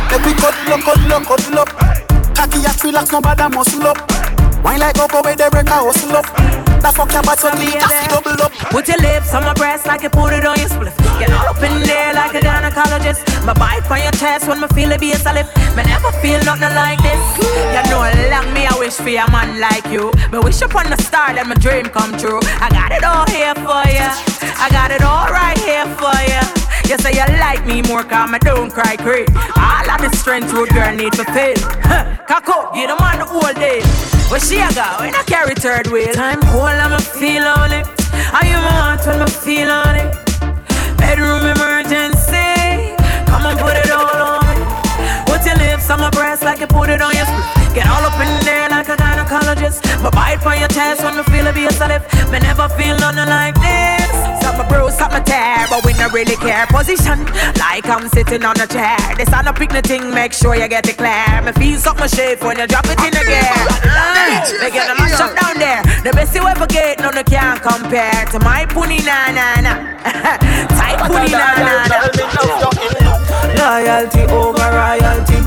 [0.10, 1.70] Make we cuddle up, cuddle up, cuddle up.
[2.36, 4.23] Cocky a relax, no bother muscle up.
[4.64, 6.26] Wine like go where they break a hustle up.
[6.84, 8.52] That fuck your so the coffee double up.
[8.72, 10.96] Put your lips on my breast like you put it on your split.
[11.20, 13.24] Get all up in there like a gynecologist.
[13.44, 15.32] My bite on your chest when me feel the bass a.
[15.76, 17.24] Me never feel nothing like this.
[17.40, 20.12] You know long me I wish for a man like you.
[20.32, 22.40] Me wish upon the star that my dream come true.
[22.60, 24.16] I got it all here for ya.
[24.60, 26.63] I got it all right here for ya.
[26.90, 29.30] You say you like me more cause me don't cry great.
[29.56, 31.54] All of the strength road girl need to pay.
[31.88, 32.18] Huh.
[32.28, 33.82] Kako, get them on the whole day.
[34.30, 34.84] Where she a go?
[35.00, 36.12] When I carry third wheel.
[36.14, 37.88] Time cold, I'ma feel on it.
[38.36, 40.12] Are you my heart when I feel on it?
[41.00, 42.94] Bedroom emergency.
[43.32, 44.60] Come and put it all on me.
[45.26, 47.76] Put your lips on my breast like you put it on your split.
[47.76, 49.82] Get all up in there like a gynecologist.
[50.04, 51.88] But bite on your chest when me feel a bass a.
[52.30, 54.03] Me never feel nothing like this.
[54.54, 56.68] So Some bruise, some tear, but we not really care.
[56.68, 57.26] Position
[57.58, 58.98] like I'm sitting on a chair.
[59.18, 61.42] This no pick the thing, make sure you get it clear.
[61.42, 63.50] Me feel something shape when you drop it in the gear.
[64.62, 65.82] They get the mash up down there.
[66.06, 69.74] The best you ever get, none you can compare to my pony na na na.
[70.78, 71.98] Tight pony na na na.
[73.58, 75.40] Loyalty over royalty,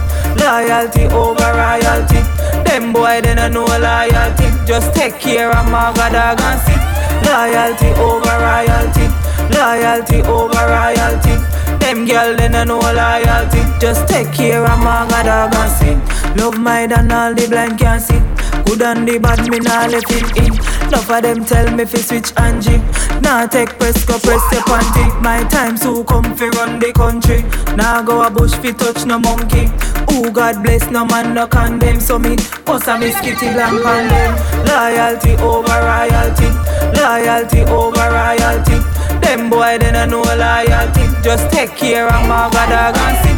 [0.42, 2.21] loyalty over royalty.
[2.66, 4.51] Them boy they no know loyalty.
[4.66, 6.95] Just take care of my god and see.
[7.27, 9.07] Loyalty over royalty,
[9.51, 11.35] loyalty over royalty.
[11.83, 13.62] Them girl they no know loyalty.
[13.81, 15.97] Just take care of my dog and see.
[16.41, 18.21] Love my than all the blind can see.
[18.66, 20.52] Good and the bad, me nah let it in.
[20.87, 22.79] Enough of them tell me fi switch Angie.
[23.22, 25.07] Nah take press go press your panty.
[25.22, 27.42] My time so come fi run the country.
[27.76, 29.70] Nah go a bush fi touch no monkey.
[30.11, 32.00] Who God bless no man no condemn.
[32.00, 34.33] So me bust a me skitty blank on them.
[34.66, 36.50] Loyalty over royalty.
[36.98, 38.79] Loyalty over royalty.
[39.22, 41.07] Them boy they no know loyalty.
[41.22, 43.37] Just take care of my dog and see.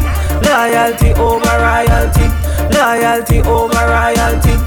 [0.49, 2.27] Loyalty over royalty.
[2.73, 4.57] Loyalty over royalty.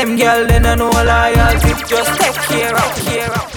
[0.00, 1.76] Them girl they no know loyalty.
[1.84, 3.52] Just take care of, care of.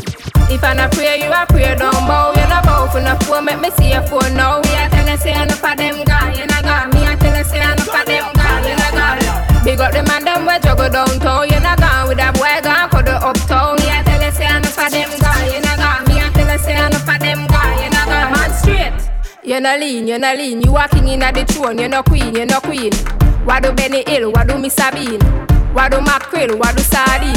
[0.51, 2.35] If I not pray, you a pray, don't bow.
[2.35, 4.59] You not bow for no phone, make me see your phone now.
[4.59, 6.91] Me a tell you say enough of them guy, you not got.
[6.91, 9.63] Me a tell you say enough of them guy, you not got.
[9.63, 12.91] Big up the man them we juggle downtown, you not gone with that boy gone
[12.91, 13.79] for the uptown.
[13.79, 16.03] Me a tell you say enough of them guy, you not got.
[16.11, 18.27] Me a tell you say enough of them guy, you not got.
[18.35, 18.91] Man straight.
[19.47, 20.59] You no lean, you no lean.
[20.59, 22.91] You walking in at the throne, you no queen, you no queen.
[23.47, 25.23] What do Benny Hill, what do Miss Sabine?
[25.73, 27.33] What do mackerel, what do sardine?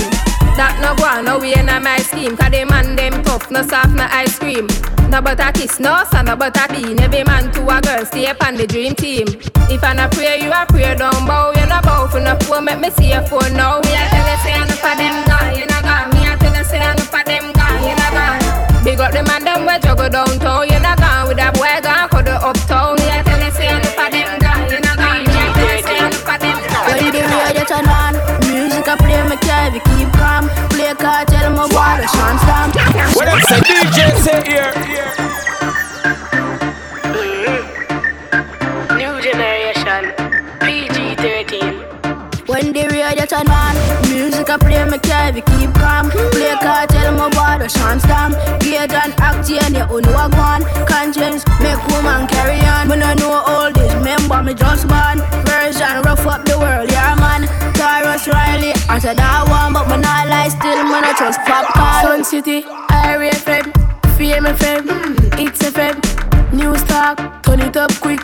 [0.61, 2.37] That no go on, no way in my scheme.
[2.37, 4.69] Cause the man them tough, no soft, no ice cream.
[5.09, 7.01] No butter kiss, no son, no butter bean.
[7.01, 9.27] Every man to a girl, stay up on the dream team.
[9.73, 11.53] If I not pray, you a pray, don't bow.
[11.57, 13.81] You no bow for no phone, make me see your phone now.
[13.81, 16.13] Me a tell you say I know for them guy, you know got.
[16.13, 18.85] Me a tell you say I know for them guy, you know got.
[18.85, 22.09] Big up the man them we juggle downtown, you know gone with that boy gone
[22.13, 22.96] for the uptown.
[31.47, 32.69] Cartel, my boy, the chance down.
[33.15, 34.73] What them say DJ say here?
[38.97, 40.05] New generation,
[40.61, 41.83] PG 13.
[42.47, 43.75] When the radio turn on,
[44.09, 46.11] music I play, me carry keep calm.
[46.11, 48.35] Play cartel, my boy, the chance down.
[48.89, 50.63] And act, and you own what one.
[50.87, 52.89] Conscience, make woman carry on.
[52.89, 55.19] When I know all this, remember me just born.
[55.45, 57.49] Version, rough up the world, yeah man.
[57.75, 59.46] Tarrus Riley, I said that
[61.39, 62.25] I trust popcorn.
[62.25, 63.67] Sun City, Irie FM,
[64.17, 64.85] Fame FM,
[65.39, 68.21] It's FM, News Talk, turn it up quick.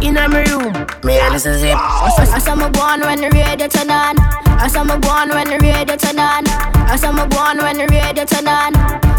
[0.00, 0.72] In my room,
[1.04, 1.76] me and this is it.
[1.76, 4.16] I saw me born when the radio turn on.
[4.60, 6.44] I saw me born when the radio turn on.
[6.88, 8.72] I saw me born when the radio turn on.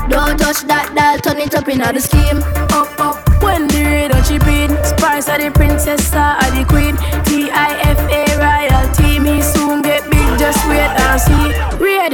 [0.09, 2.37] Don't touch that dial, turn it up in the scheme.
[2.69, 4.69] Up, up, when the radio chip in.
[4.85, 6.97] Spice of the princess, star of the queen.
[7.25, 7.84] T-I-F-A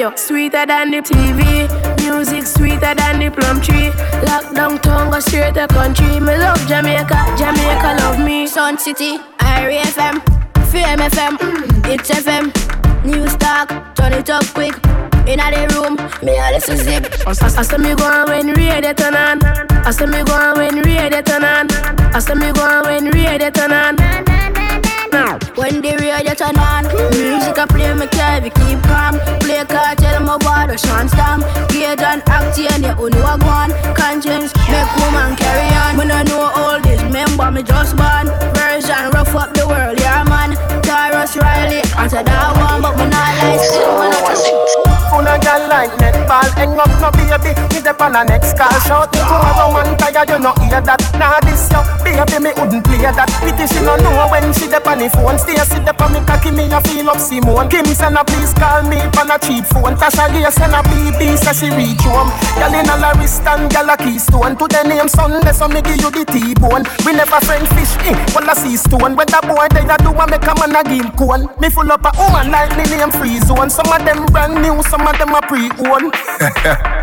[0.01, 1.69] Radio, sweeter than the TV.
[2.01, 3.91] Music sweeter than the plum tree.
[4.25, 6.19] Lockdown tongue, go straight to country.
[6.19, 8.47] Me love Jamaica, Jamaica love me.
[8.47, 10.17] Sun City, Irie FM,
[10.71, 11.37] Fame FM,
[11.85, 12.49] It's FM,
[13.05, 14.73] News Talk, turn it up quick.
[15.27, 17.05] Inna the room, me a listen zip.
[17.27, 19.37] I say me go on when radio turn on.
[19.85, 21.67] I say me go on when radio turn on.
[22.15, 24.61] I say me go on when radio turn on.
[25.12, 29.19] When the radio turn on, music I play me carry keep calm.
[29.43, 31.41] Play cartel, my the chance down.
[31.67, 33.71] Gauge and act, and you own what one.
[33.93, 35.97] Conscience, make woman carry on.
[35.97, 38.28] When I know all this, remember me just born.
[38.56, 40.56] Version, rough up the world, yeah man.
[40.82, 45.91] Tarrus Riley, said that one, but me not like still, I Full of girl like
[46.00, 46.47] netball.
[46.56, 48.71] Hang up no baby, me dep on a next call.
[48.88, 51.04] Shout me to a woman tired, you no hear that.
[51.19, 53.28] Nah this yo, baby me wouldn't play that.
[53.43, 55.36] Pity she no know when she dep on the phone.
[55.36, 58.56] Stay sit dep on me cocky, me a feel up Simone Kim send a please
[58.56, 60.00] call me on a cheap phone.
[60.00, 62.32] Tasha Gay send a BB, say she reach home.
[62.56, 64.56] Girl in a wrist and girl a keystone.
[64.56, 66.88] To the name Sunday, so me give you the T-bone.
[67.04, 69.19] We never friend fish, eh, well a sea stone.
[69.19, 71.91] When the boy they a do a make a man a gill cone Me full
[71.91, 73.67] up a woman like me name free zone.
[73.67, 76.13] Some of them brand new, some of them a pre-owned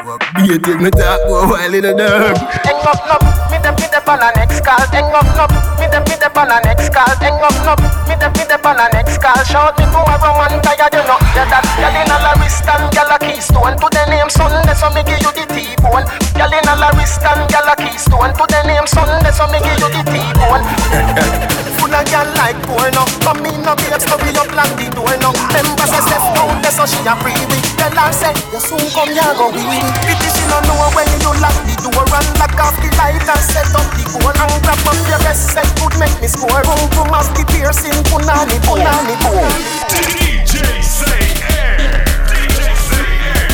[0.00, 2.32] Be it me talk go while in the dark.
[2.64, 3.20] Hang up, up,
[3.52, 4.80] me the me the on a next call.
[4.96, 7.04] Hang up, up, me the me the on a next call.
[7.20, 9.36] Hang up, up, me the me the on a next call.
[9.44, 11.20] Shout me to a woman tired, you know.
[11.36, 13.76] Yeah, that girl in a la wrist and girl a keystone.
[13.76, 16.08] To the name Sunday, so me give you the T-bone.
[16.32, 18.32] Girl in a la wrist and girl a keystone.
[18.32, 20.64] To the name Sunday, so me give you the T-bone.
[21.76, 23.04] Full of girl like porno.
[23.20, 25.28] Come in no babes, so we up long the door no.
[25.52, 27.68] Remember say Steph down there, so she a free with.
[27.76, 29.84] Then tell her say, you soon come here go win.
[30.08, 33.20] It is you don't know when you lock the door and lock off the light
[33.20, 36.62] and set up the goal and grab up your best set could make me score.
[36.64, 39.50] Boom boom off the piercing, punani punani boom.
[39.90, 42.04] DJ Say Air.
[42.30, 43.50] DJ Say Air.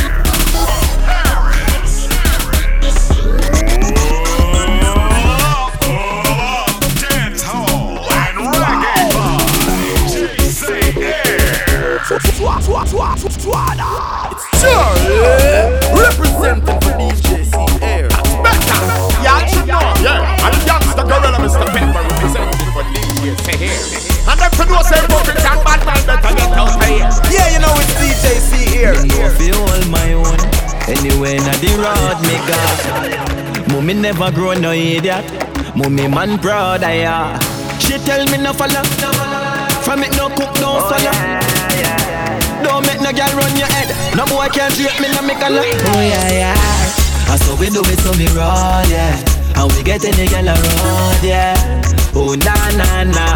[7.01, 10.13] Dance hall and reggae vibes.
[10.13, 11.99] DJ Say Air.
[14.59, 15.86] Charlie
[16.37, 18.07] representing for DJ C Air.
[18.45, 18.79] Better,
[19.25, 19.81] y'all should know.
[20.01, 21.65] Yeah, and the youngster gorilla Mr.
[21.73, 23.81] Pepper representing for DJ C Air.
[24.29, 27.09] And them for no say bucket and bad man better get out of here.
[27.33, 28.93] Yeah, you know it's DJ C Air.
[29.01, 30.37] Me know fi hold my own.
[30.87, 33.73] Anyway, na the road me go.
[33.73, 35.25] Mummy never grow no idiot.
[35.75, 37.39] Mummy man proud I ya.
[37.79, 38.83] She tell me no follow.
[39.83, 41.46] From it no cook no swallow.
[42.67, 43.89] Don't make no girl run your head.
[44.15, 45.65] No boy can't treat me no make a lot.
[45.95, 47.31] Oh yeah yeah.
[47.31, 49.15] And so we do it so me run yeah.
[49.55, 51.55] And we get any girl around yeah.
[52.13, 53.26] Oh na na na.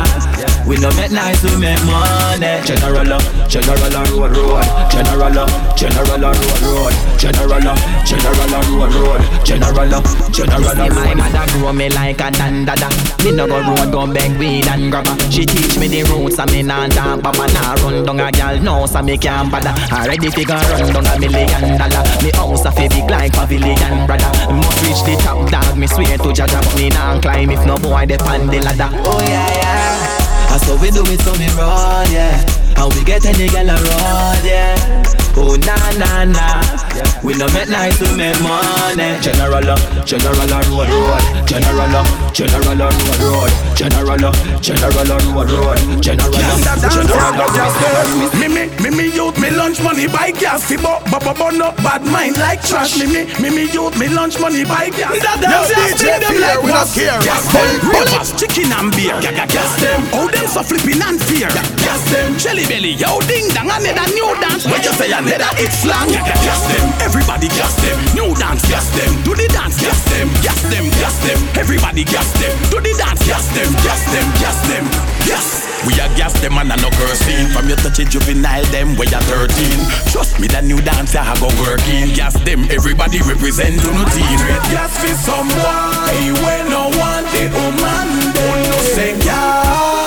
[0.72, 2.64] We no make nice, we make money.
[2.64, 3.20] General,
[3.52, 4.64] general road road.
[4.88, 5.44] General,
[5.76, 6.94] general road road.
[7.20, 7.76] General,
[8.08, 9.22] general road road.
[9.44, 10.02] General,
[10.32, 10.96] general road.
[10.96, 12.88] My mother grow me like a dandada.
[13.26, 15.14] Me no go road go beg weed and grabber.
[15.30, 17.52] She teach me the roots and me nah talk baba.
[17.52, 19.76] Nah run down a gal no so me can't bother.
[19.92, 22.04] Already figure run down a million dollar.
[22.24, 24.32] Me house a fi big like pavilion brother.
[24.48, 25.78] Must reach the top dog.
[25.78, 28.88] Me swear to Jaja but me nah climb if no boy dey on the ladder.
[29.04, 30.11] Oh yeah yeah.
[30.52, 32.36] And so we do it so me run, yeah.
[32.78, 36.62] And we get any girl around, yeah Oh na na na
[37.24, 42.04] We no make nice, we make money General, uh, general road road General, uh,
[42.34, 46.32] general road road General, uh, general road road General,
[46.92, 51.18] general road Me me me me youth me lunch money buy gas fi bo bo
[51.20, 52.98] bo burn up bad mind like trash.
[53.00, 55.16] Me me me me youth me lunch money buy gas.
[55.22, 57.18] That dance DJ like we not care.
[57.24, 59.16] Gas them ravers, chicken and beer.
[59.22, 60.02] Ga- ga- Gas them.
[60.12, 61.48] How them so flipping and fear.
[61.82, 62.38] Gas them.
[62.38, 64.66] Jelly belly, yo ding dang another new dance.
[64.66, 66.10] When you say another it's slang.
[66.10, 66.86] Ga- ga- Gas them.
[67.02, 67.98] Everybody gas them.
[68.18, 69.12] New dance gas them.
[69.24, 70.28] Do the dance gas them.
[70.42, 70.86] Gas them.
[70.98, 71.40] Gas them.
[71.58, 72.54] Everybody gas them.
[72.74, 73.70] Do the dance gas them.
[73.86, 74.26] Gas them.
[74.42, 74.86] Gas them.
[75.30, 75.70] Yes.
[75.86, 79.10] We are gas them and I no cursing From your touch it juvenile them where
[79.10, 79.50] you're 13
[80.14, 84.38] Trust me the new dance I go working Gas them everybody represent to no team
[84.70, 90.01] gas for some boy We no want the oh, woman Who no say gas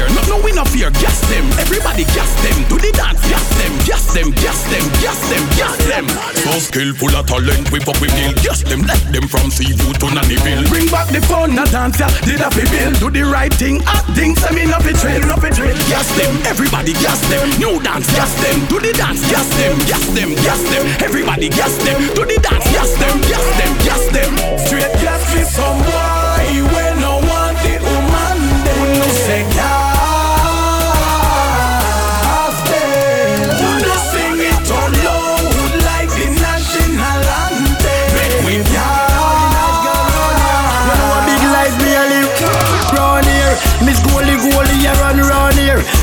[0.00, 3.44] Beer No no we no fear gas them Everybody gas them Do the dance gas
[3.60, 6.06] them Gas them gas them gas them gas them
[6.40, 10.08] So skillful of talent we fuck with bill Gas them let them from seafood to
[10.08, 13.84] nannyville Bring back the phone na dance ya Did a bill Do the right thing
[13.84, 18.08] Acting say me no fi trail No trail Gas them Everybody gas them New dance
[18.16, 22.24] gas them Do the dance gas them Gas them gas them Everybody gas them Do
[22.24, 24.32] the dance gas them Gas them gas them
[24.64, 26.89] Straight gas fi some boy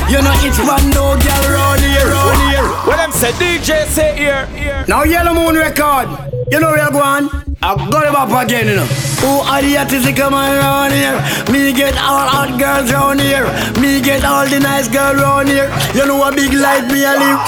[0.08, 2.64] You know it's man no girl round here, round here.
[2.86, 4.48] Well, them say DJ say here.
[4.88, 6.08] Now Yellow Moon record.
[6.50, 7.28] You know where I go on?
[7.60, 8.86] I got it up again, you know.
[9.18, 11.18] Who are the artists come around here?
[11.50, 13.50] Me get all hot girls round here.
[13.82, 15.66] Me get all the nice girls round here.
[15.90, 17.42] You know a big life me a live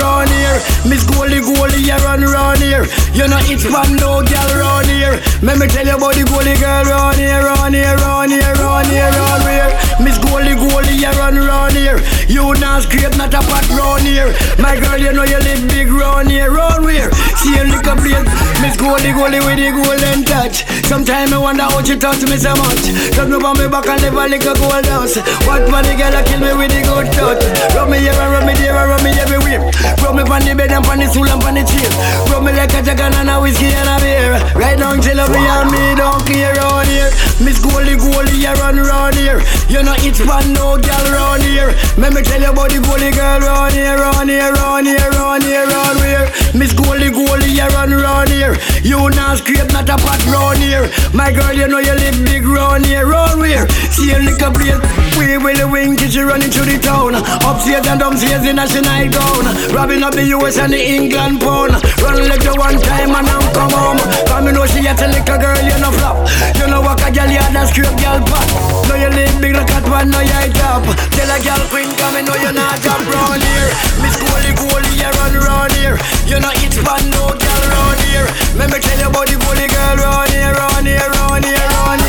[0.00, 0.56] round here.
[0.88, 2.88] Miss Goalie Goalie you run round here.
[3.12, 5.20] You know it's man no girl round here.
[5.44, 8.88] Let me tell you about the Goalie girl round here, round here, round here, round
[8.88, 9.68] here, round here.
[10.00, 12.00] Miss Goalie Goalie you run round here.
[12.24, 14.32] You not scrape not a pot round here.
[14.56, 17.12] My girl you know you live big round here, round here.
[17.36, 18.24] See a liquor plate.
[18.64, 20.64] Miss Goalie Goalie with the golden touch.
[20.86, 22.84] Sometimes I wonder how she touch me so much.
[23.14, 25.16] Touch me on me back and never lick a gold dance.
[25.46, 27.42] What man the girl kill me with the good touch.
[27.74, 29.62] Rub me here and rub me there and rub me everywhere.
[30.02, 31.90] Rub me on the bed and on the stool and on the chair.
[32.30, 34.36] Rub me like a jacket and a whiskey and a beer.
[34.54, 37.10] Right now till me and me don't care round here.
[37.42, 39.40] Miss Goalie Goalie you run round here.
[39.68, 41.74] You know it's man no girl round here.
[41.96, 45.42] Let me tell you about the goalie girl round here, round here, round here, round
[45.42, 46.26] here, round here.
[46.54, 48.56] Miss Goalie Goalie, you run round here.
[48.84, 50.90] You now scrape, not a pot round here.
[51.14, 53.68] My girl, you know you live big round here, round here.
[53.90, 54.80] See a liquor place,
[55.16, 57.14] we will wing, she running through the town.
[57.42, 59.44] Upstairs and downstairs in a she nightgown.
[59.72, 61.76] Robbing up the US and the England pound.
[62.02, 64.00] Run like the one time and now come home.
[64.28, 66.28] Cause me know she a liquor girl, you no flop.
[66.58, 68.46] You know what a girl, you had a scrape girl pop.
[68.88, 70.84] Know you live big like a twin, know you top.
[71.14, 73.70] Tell a girl queen, come and know you not drop round here.
[74.02, 75.96] Miss Goalie Goalie, you run round here.
[76.28, 78.28] You know it's fun, no girl round here.
[78.56, 82.00] Let me tell you about the goalie girl round here, round here, round here, round
[82.00, 82.01] here,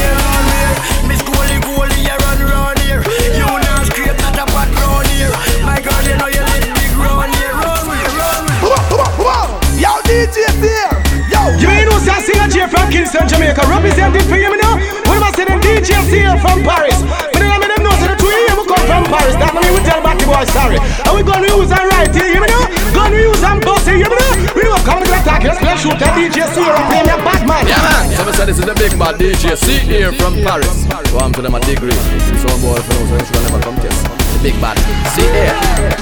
[13.04, 13.68] Kingston, Jamaica.
[13.68, 14.80] Representing for you, me now.
[15.12, 15.60] What am I saying?
[15.60, 17.04] DJ here from Paris.
[17.04, 19.36] But then I mean them know say the two of we come from Paris.
[19.43, 20.80] That mean we tell Batty Boy sorry.
[20.80, 22.64] And we gonna use and right here, you know.
[22.95, 24.32] Gonna use and bust here, you know.
[24.56, 25.43] We gonna come to the attack.
[25.43, 27.68] Let's play shoot that DJ here and play me a bad man.
[27.68, 28.08] Yeah, man.
[28.16, 30.88] So I said this is the big bad DJ C-Air from Paris.
[31.12, 31.99] One to them a degree.
[32.39, 33.99] Some boy from us, you should never come test.
[33.99, 34.80] The big bad
[35.12, 35.51] C-Air.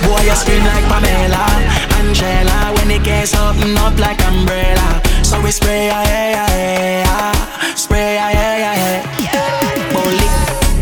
[0.06, 1.50] Boy, you scream like Pamela,
[1.98, 7.76] Angela When it gets something up like umbrella So we spray, yeah, yeah, yeah, yeah.
[7.76, 9.94] Spray, yeah, yeah, yeah, yeah.
[9.94, 10.28] Bully,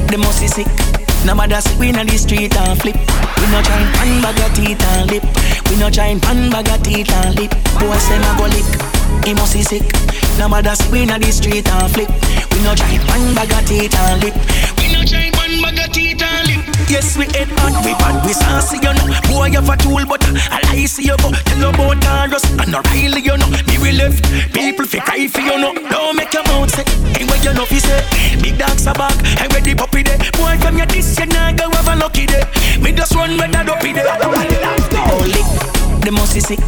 [0.10, 0.66] the most is sick.
[1.24, 2.96] No matter see we in the street and flip.
[2.96, 5.24] We no try and pan bag of teeth and lip.
[5.70, 7.52] We no try and pan bag of teeth and lip.
[7.78, 8.99] Boy say my go lick
[9.30, 9.86] he must be sick.
[10.42, 12.10] No matter see we in the street and flip.
[12.50, 14.34] We no try and bag of teeth and lip.
[14.82, 16.66] We no try and bag of teeth and lip.
[16.90, 19.06] Yes, we head on, we bad, we saucy, you know.
[19.30, 21.30] Boy, you have a tool, but I lie, see you go.
[21.46, 23.50] Tell about Taurus and O'Reilly, you know.
[23.70, 25.78] Me we left, people fi cry for you know.
[25.78, 26.90] Don't make your mouth say,
[27.22, 28.02] ain't what you know fi say?
[28.42, 30.18] Big dogs are back, and ready puppy day.
[30.34, 32.42] Boy, from your this, you nah go have a lucky day.
[32.82, 34.79] Me just run with that dopey day
[36.10, 36.60] the most is sick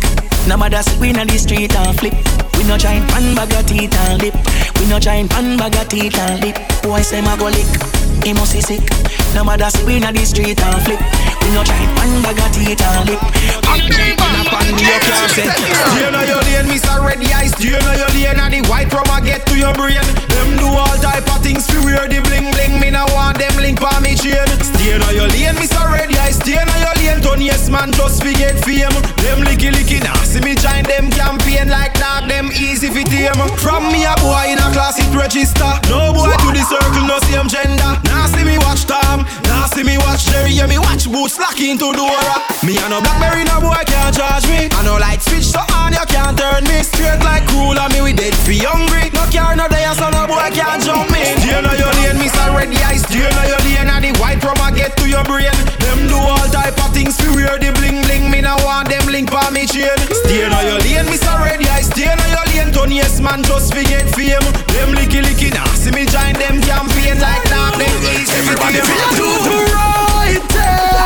[0.47, 2.13] no matter see we in the street and flip
[2.57, 4.35] We no try pan bag of teeth and lip
[4.79, 8.33] We no try pan bag of teeth and lip Boy say my go lick he
[8.33, 8.85] must be sick.
[9.33, 11.01] No matter see we in the street and flip.
[11.41, 13.21] We no try pan bag of teeth and lip.
[13.65, 15.49] I'm pan pan you can't say.
[15.49, 17.01] Stay on your lane, Mr.
[17.01, 17.57] Ready Eyes.
[17.57, 20.05] Stay on your lane, and the white rum a get to your brain.
[20.29, 22.77] Them do all type of things fi wear the bling bling.
[22.77, 24.45] Me no want them link for me chain.
[24.61, 25.81] Stay on your lane, Mr.
[25.89, 26.37] Ready Eyes.
[26.37, 28.93] Stay on your lane, Tony yes man just fi get fame.
[29.25, 32.27] Them licky licky now, see me join them campaign like that.
[32.27, 33.39] Them easy fi tame.
[33.55, 35.71] From me a boy in a class it register.
[35.87, 37.95] No boy to the circle, no same gender.
[38.11, 41.59] Now see me watch Tom, now see me watch Jerry, yeah me watch boots lock
[41.59, 42.35] into Dora.
[42.65, 44.67] Me and no Blackberry, no boy can't charge me.
[44.71, 47.77] I no light switch so on, you can't turn me straight like cool.
[47.77, 49.13] And me we dead fi hungry.
[49.13, 51.23] No car no day, so no boy can't jump me.
[51.39, 53.05] Stay on your lane, Miss Ready Eyes.
[53.05, 55.53] Stay on your lane, and the white a get to your brain.
[55.79, 58.31] Them do all type of things fi wear the bling bling.
[58.31, 59.97] Me no want them link for me chain.
[60.25, 61.87] Stay on your lane, Miss Eyes.
[61.87, 64.45] Stay on your lane, Tony yes man just fi get fame.
[64.73, 67.73] Them licky licky now, see me join them campaign like that.
[67.77, 67.93] Them
[68.39, 71.00] Everybody feel the right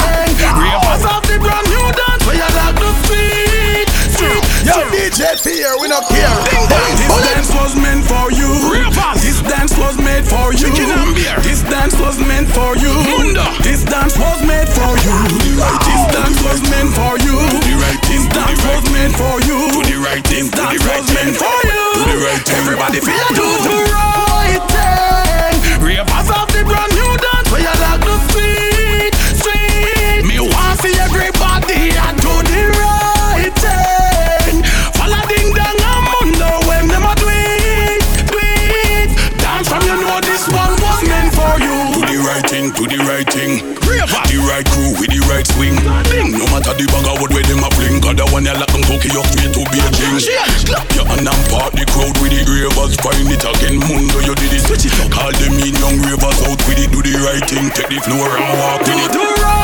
[4.76, 6.28] DJ here, we not care.
[6.52, 8.52] This dance was meant for you.
[9.24, 10.68] This dance was made for you.
[11.42, 12.92] This dance was meant for you.
[13.64, 15.16] This dance was made for you.
[15.88, 17.40] This dance was meant for you.
[18.12, 19.64] This dance was meant for you.
[20.28, 21.86] This dance was meant for you.
[22.52, 23.85] Everybody feel do
[46.66, 48.02] No matter the bag of wood where them a fling.
[48.02, 50.66] The one you like them cookie you straight to Beijing.
[50.66, 52.98] Clap your hand and part the crowd with the ravers.
[53.06, 54.66] Find it again, mundo you did it.
[54.66, 55.14] Switch it up.
[55.14, 56.90] Call them in young ravers out with it.
[56.90, 59.14] Do the right thing, take the floor and walk with it.
[59.14, 59.55] Do the right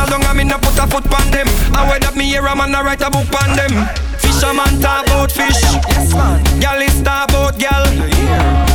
[0.00, 1.48] fall down and me no put a foot on them.
[1.76, 3.72] I wear that me hear a man a write a book on them.
[4.18, 5.60] Fisherman talk about fish.
[5.60, 6.40] Yes, man.
[6.60, 7.84] Girl is talk about girl.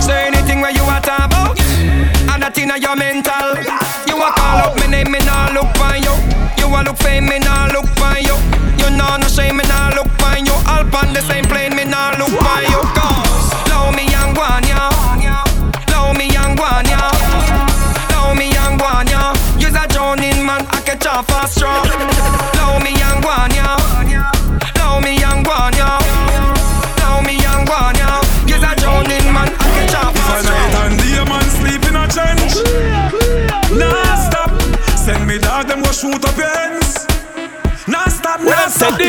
[0.02, 3.58] Say anything where you a talk about, and that inna your mental.
[4.06, 6.14] You a call up me name, me nah look for you.
[6.62, 8.38] You a look fame me, nah look for you.
[8.78, 10.54] You nah no shame, me nah look for you.
[10.70, 12.85] All on the same plane, me nah look for you.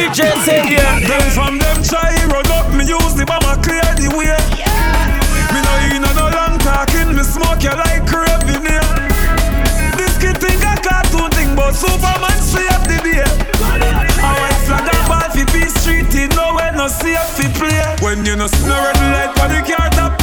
[0.06, 1.00] DJ say yeah.
[1.02, 4.38] Then from them try run up, me use the bomber clear the way.
[5.50, 8.86] Me no in no long talking, me smoke you like craving here.
[9.98, 13.26] This kid think a cartoon thing, but Superman save the day.
[13.26, 17.82] A white flag and ball fi be street, it nowhere no safe fi play.
[17.98, 20.14] When you no see no red light for the car top,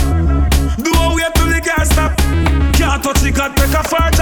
[0.80, 2.16] do a wait till the car stop.
[2.72, 4.13] Can't touch it, can't take a far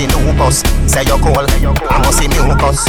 [0.00, 0.64] see new bus.
[0.88, 2.88] Say you're cold, I must see new bus.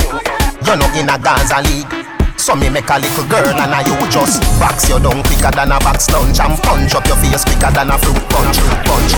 [0.64, 1.92] You're not in a Gaza league.
[2.40, 5.72] So me make a little girl and I you just box your down quicker than
[5.72, 8.58] a box lunch and punch up your face quicker than a fruit punch,
[8.88, 9.14] punch.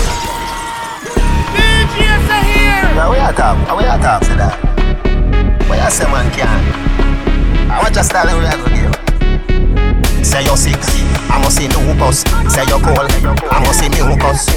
[1.54, 2.84] DJs are here.
[2.98, 4.58] Now we are talk, we are talk to that.
[5.68, 6.50] What you say man can?
[7.70, 10.26] I want just tell you are gonna give.
[10.26, 10.76] Say you're sick,
[11.30, 12.26] I must see new bus.
[12.52, 14.50] Say you're cold, I must see mucus.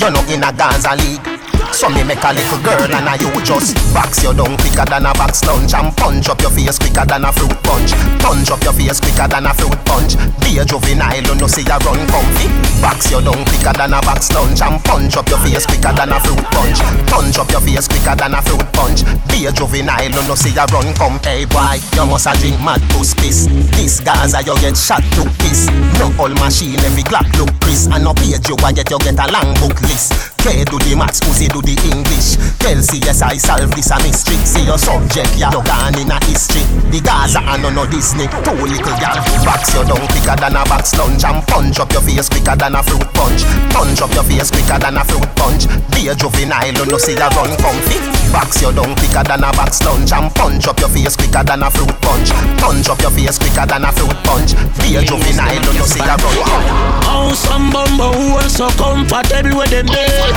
[0.00, 1.37] You're not in a Gaza league.
[1.72, 5.06] So me make a little girl and I you just box your down quicker than
[5.06, 7.94] a box lunch and punch up your face quicker than a fruit punch.
[8.18, 10.18] Punch up your face quicker than a fruit punch.
[10.42, 12.50] Be a juvenile, you know see you run comfy.
[12.82, 16.10] Box your down quicker than a box lunch and punch up your face quicker than
[16.10, 16.82] a fruit punch.
[17.06, 19.06] Punch up your face quicker than a fruit punch.
[19.30, 21.22] Be a juvenile, you know see you run come.
[21.22, 23.46] Hey boy, you must a drink mad puss piss.
[23.78, 25.70] This Gaza you get shot to piss.
[26.02, 27.86] No old machine, every Glock look Chris.
[27.86, 30.27] And no page you a get, you get a long book list.
[30.38, 32.38] K do the maths, Uzi do the English.
[32.62, 34.38] Tell CSI solve this a mystery.
[34.46, 36.62] See your subject, ya you gone in a history.
[36.94, 38.30] The Gaza and no no Disney.
[38.46, 42.02] Two little gal box you down quicker than a box lunch and punch up your
[42.02, 43.42] face quicker than a fruit punch.
[43.74, 45.66] Punch up your face quicker than a fruit punch.
[45.90, 47.98] Be a juvenile, you see ya run comfy.
[48.30, 51.66] Box you down quicker than a box lunch and punch up your face quicker than
[51.66, 52.30] a fruit punch.
[52.62, 54.54] Punch up your face quicker than a fruit punch.
[54.78, 56.70] Be a juvenile, you see ya run comfy.
[57.10, 60.27] Oh, some bumbo who are so comfortable with them there.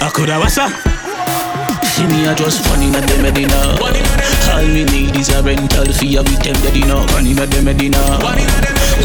[0.00, 0.70] I could have what's up?
[1.84, 3.76] See me, I just funny na the Medina.
[4.52, 7.00] All we need is a rental fee, we them the dinner.
[7.12, 7.98] One in the Medina.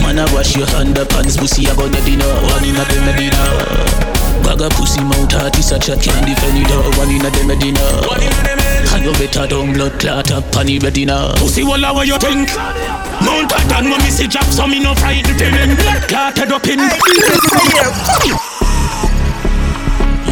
[0.01, 2.25] Man, I wash your hand up, pants pussy, I got the dinner.
[2.25, 4.18] One in the Medina.
[4.43, 6.71] Bag a pussy mouth, heart is a chat, can't defend it.
[6.71, 7.81] uh, One in the Medina.
[8.91, 11.33] And you better don't blood clot up, on the Medina.
[11.37, 12.49] Pussy, what what you think?
[13.21, 15.75] Mount a done when me see drop, so me no frightened feeling.
[15.75, 16.79] Blood clotted up in.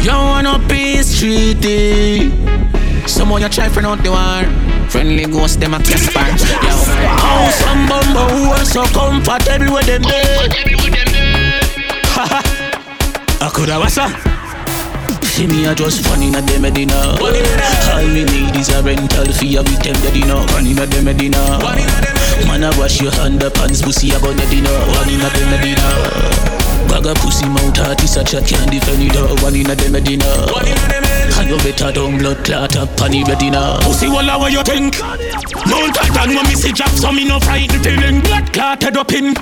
[0.02, 2.30] You wanna be streety
[3.06, 4.44] Someone you try friend out the war
[4.88, 6.20] Friendly ghost them a Casper
[6.64, 6.74] Yo
[7.18, 10.52] How some bumbo who are so comfortable with them dead
[12.16, 12.54] I
[13.46, 14.10] coulda what's up?
[15.22, 19.54] See me a just funny na the Medina All me need is a rental fee
[19.56, 20.42] a week them the dinner.
[20.50, 21.38] One in a the Medina
[22.46, 24.74] Man a wash your hand up pants pussy a go the dinner.
[24.98, 25.86] One in a the Medina
[26.90, 29.74] Bag a pussy mouth heart is a chat can't defend it uh, One in a
[29.78, 30.26] the Medina
[31.38, 34.98] And you better don't blood clot up on the Medina Pussy walla what you think?
[34.98, 39.12] Mount a done when me see drop so me no frightened feeling Blood clotted up
[39.12, 39.34] in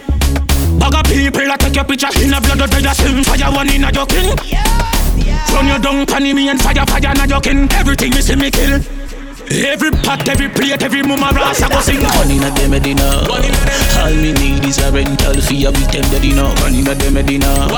[0.78, 2.12] Bag of people that take your picture.
[2.22, 4.30] In a blood of the sim Fire one in a joking.
[5.52, 7.68] Run your down panny me and fire fire na joking.
[7.72, 8.80] Everything me see me kill.
[9.48, 12.02] Every pot, every plate, every mama ras I go sing.
[12.02, 16.04] One in a the Medina All me need is a rental fee a week them
[16.10, 16.50] the dinner.
[16.60, 17.68] One in a the Medina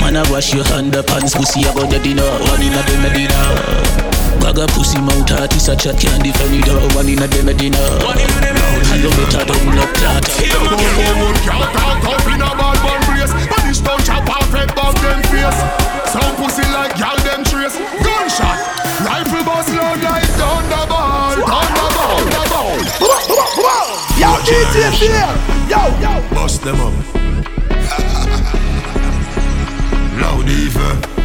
[0.00, 2.22] Man I wash your hand up pants pussy I go the dinner.
[2.22, 6.54] One in a the Medina Bag a pussy mouth heart is a chat can't defend
[6.54, 12.04] it uh, One in a the Medina And you better don't look clot Can't talk
[12.06, 15.60] up in a bad man brace But this don't chop off head above them face
[16.14, 17.74] Some pussy like gal them trace
[18.06, 18.58] Gunshot
[19.02, 23.80] Rifle bust loud like thunderball Thunderball Thunderball
[24.20, 25.32] Yo, DJ here.
[25.68, 26.12] Yo, yo.
[26.34, 26.94] Bust them up
[30.20, 31.19] Loud even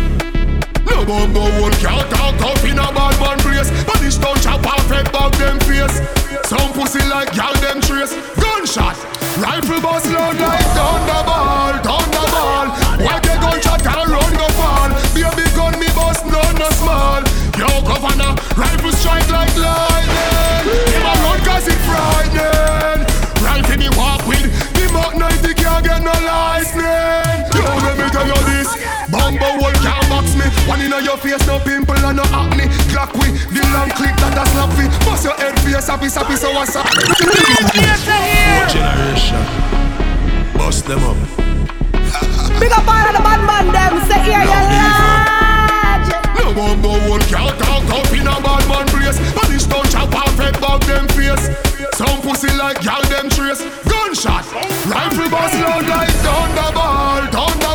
[1.05, 3.37] No bumbo one can't talk up in a bad man
[3.85, 6.01] But this don't chop off head above them face.
[6.49, 8.17] Some pussy like gal them trace.
[8.41, 8.97] Gunshot.
[9.37, 12.67] Rifle bust loud like thunderball Thunderball.
[13.05, 14.89] Why they gunshot and run go fall?
[15.13, 17.21] Baby gun me bust none no small.
[17.53, 20.73] Yo governor Rifle strike like lightning.
[20.89, 23.05] Him a run cause it frightening.
[23.45, 24.24] Rifle me walk
[30.45, 30.51] me.
[30.69, 32.69] One in your face no pimple and no acne.
[32.93, 36.35] Clock with the long clip that a slap fit Bust your head face happy happy
[36.35, 36.85] so what's up?
[36.85, 39.41] What generation
[40.53, 41.17] Bust them up.
[42.59, 43.93] Big up all of the bad man them.
[44.07, 49.17] Say here you large No bumbo wall can't talk up in a bad man place.
[49.33, 51.49] But this don't chop off head above them face.
[51.97, 53.63] Some pussy like y'all them trace.
[53.87, 54.45] Gunshot,
[54.87, 57.74] rifle bust loud like thunderball, thunderball.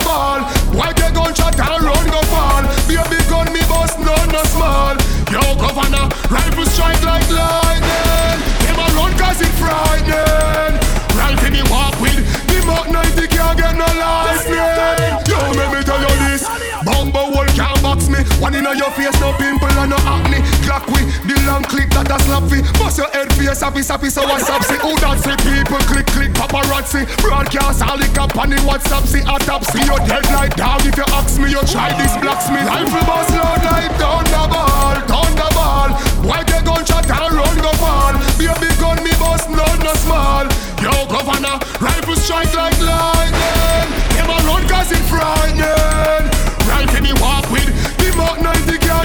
[18.75, 18.79] Me.
[18.79, 20.41] Your face, no pimple and no acne.
[20.65, 22.63] Clock we, the long click that a slap fi.
[22.79, 24.63] Bust your head face, happy sappy, so what's up?
[24.65, 27.07] See who that say people click click paparazzi.
[27.23, 29.81] Broadcast all the on the WhatsApp, see autopsy.
[29.83, 31.51] You dead like dog if you ask me.
[31.51, 32.63] You try this blocks me.
[32.63, 35.91] Rifle bust loud like thunderball, thunderball.
[36.25, 38.15] Why the gunshot and run go fall?
[38.39, 40.47] Baby gun me bust none no small.
[40.79, 43.89] Yo governor, rifle strike like lightning.
[44.21, 46.31] A run cause it frightening.
[46.71, 47.60] Right in me walk the Mach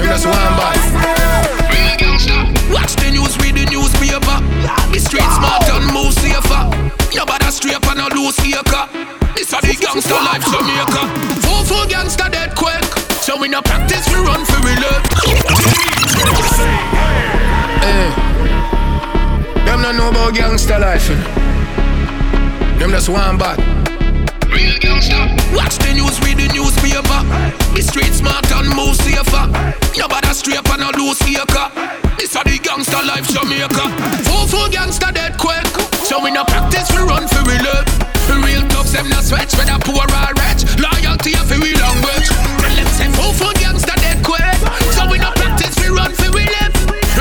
[0.05, 0.93] 90 can't get no license.
[1.73, 2.73] Real gangster.
[2.73, 4.37] Watch the news, read the newspaper.
[4.91, 6.61] Be street smart and move safer.
[7.25, 8.85] Better straight and no loose acre.
[9.35, 11.09] This a the gangster life Jamaica.
[11.41, 12.83] Four four gangster dead quick.
[13.21, 15.03] So we no practice, we run for we live.
[17.81, 18.13] Hey.
[19.65, 21.07] Them no know about gangster life.
[22.77, 23.59] Them just one bad.
[24.55, 25.19] Real gangster.
[25.51, 27.19] Watch the news, read the newspaper.
[27.75, 29.51] Be street smart and move safer.
[29.91, 31.67] You better straight and no loose acre.
[32.15, 33.83] This a the gangster life Jamaica.
[34.23, 35.67] Four four gangster dead quick.
[36.07, 37.83] So we no practice, we run for we live.
[38.31, 40.63] Real thugs them no sweat, whether poor or rich.
[40.79, 42.31] Loyalty a we language.
[42.63, 44.55] Tell them say four four gangster dead quick.
[44.95, 46.71] So we no practice, we run for we live.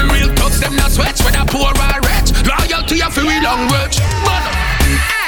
[0.07, 2.31] Real thugs them no sweat, whether poor or rich.
[2.47, 3.99] Loyalty a we language.
[4.23, 4.64] But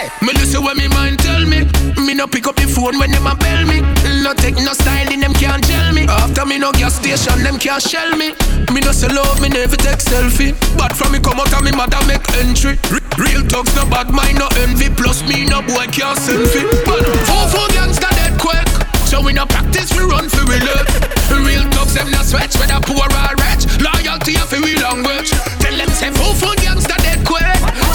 [0.06, 1.64] hey, me listen when me mind tell me.
[2.06, 3.80] Me no pick up the phone when them a bell me.
[4.22, 6.06] No take no style in them can't tell me.
[6.06, 8.32] After me no gas station, them can't shell me.
[8.72, 10.54] Me no say love, me never take selfie.
[10.78, 12.78] But from me come out and me mother make entry.
[12.90, 14.90] Re- Real talks no bad mind, no envy.
[14.90, 16.66] Plus me no boy can't selfie.
[16.84, 18.66] But four four gangster dead quick.
[19.06, 20.86] So we no practice, we run for we live.
[21.30, 23.66] Real talks them no sweat, whether poor or rich.
[23.80, 25.30] Loyalty fi we language.
[25.62, 27.46] Tell them say four four gangster dead quick.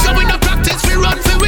[0.03, 1.40] So we no practice, we run for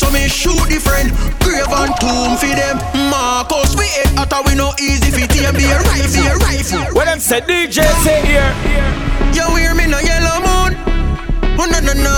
[0.00, 1.12] so me shoot the friend.
[1.44, 2.80] Grave and tomb for them.
[3.12, 5.52] Marcus, we hate after we no easy fit here.
[5.52, 6.96] Be a rifle, a rifle.
[6.96, 8.48] When them say DJ say here.
[9.36, 10.72] You hear me no yellow moon?
[11.60, 12.16] Oh no no no.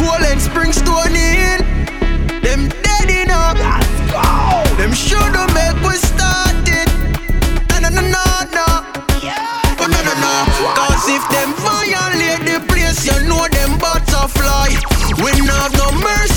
[0.00, 1.60] Golden spring stone in.
[2.40, 3.60] Them dead enough.
[3.60, 4.24] Let's go.
[4.80, 6.88] Them shoulda make we start it.
[7.76, 8.24] No no no no
[8.56, 8.68] no.
[9.76, 10.34] Oh no no no.
[10.80, 14.72] Cause if them violate the place, you know them butterfly.
[15.20, 16.31] We not have no mercy,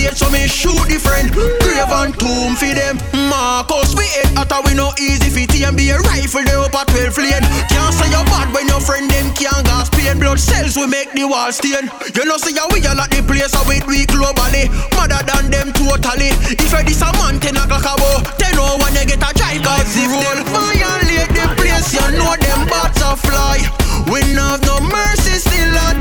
[0.00, 1.28] A bait, so me shoot the friend.
[1.32, 2.96] Grave and tomb for them.
[3.28, 6.88] Marcus, we hate after we no easy fit and be a rifle they up at
[6.88, 7.44] 12 lane.
[7.68, 10.18] Can't say you're bad when your friend them can't gas pain.
[10.18, 11.92] Blood cells we make the wall stain.
[12.16, 14.72] You know say we are like the place of it we globally.
[14.96, 16.32] Mother than them totally.
[16.48, 19.60] If you this a man ten o'clock about, ten oh when you get a drive
[19.60, 23.68] Cause if them violate the place, you know them butterfly.
[24.08, 25.99] We no have no mercy, still a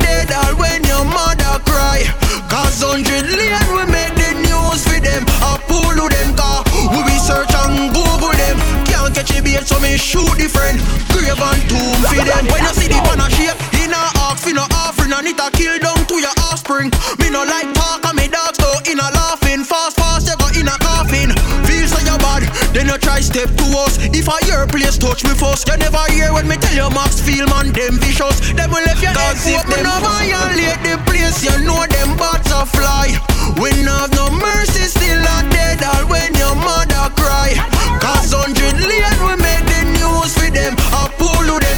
[16.69, 16.91] offspring.
[17.19, 19.63] Me no like talk, and me dogs go in a laughing.
[19.63, 21.33] Fast, fast, you go in a coffin.
[21.65, 23.97] Feel so you bad, then you try step to us.
[24.13, 27.19] If I hear place touch me first, you never hear when me tell you Max
[27.21, 28.39] feel man them vicious.
[28.53, 33.17] Them will left your head if them no violate the place, you know them butterfly.
[33.57, 37.57] We have no mercy, still a dead or when your mother cry.
[37.99, 40.77] Cause hundred lane we make the news for them.
[40.93, 41.68] A pull to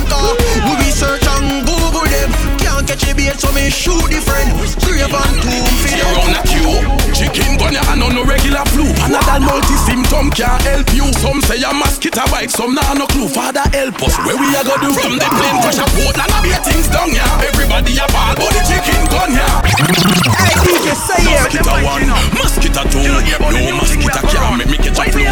[3.42, 4.54] so me shoot the friend.
[4.86, 8.86] Grave and tomb for You run a queue Chikungunya and no regular flu.
[9.02, 11.10] Another multi-symptom can't help you.
[11.18, 13.28] Some say a mosquito bite, some nah no clue.
[13.28, 14.94] Father help us, where we a go do?
[14.94, 18.52] From the plane crash a Portland, I be things down ya Everybody a ball, but
[18.54, 19.60] the chicken gun here.
[20.92, 25.26] Mosquito one, mosquito two No mosquito can't make me catch a flu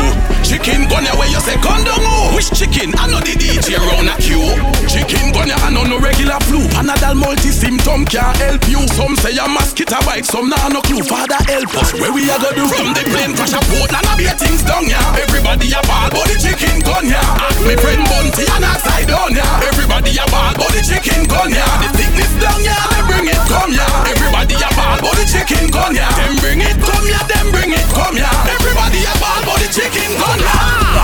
[0.44, 2.94] Chikungunya where you say gun down oh Which chicken?
[2.98, 4.56] I know the DJ round a queue
[4.88, 8.82] Chikungunya and on no regular flu Panadol multi-symptom can't help you.
[8.98, 11.04] Some say a mosquito bite, some nah no clue.
[11.04, 12.66] Father help us, where we a go do?
[12.66, 15.00] From the plane crash a Portland, I be things done ya.
[15.22, 17.22] Everybody a ball, but the chikungunya.
[17.22, 19.46] Ask me friend Bunty and outside on ya.
[19.70, 21.66] Everybody a ball, but the chikungunya.
[21.86, 23.86] The thickness down ya, then bring it come ya.
[24.10, 26.08] Everybody a ball, but the chikungunya.
[26.18, 28.30] Then bring it come ya, then bring it come ya.
[28.50, 30.56] Everybody a ball, but the chikungunya.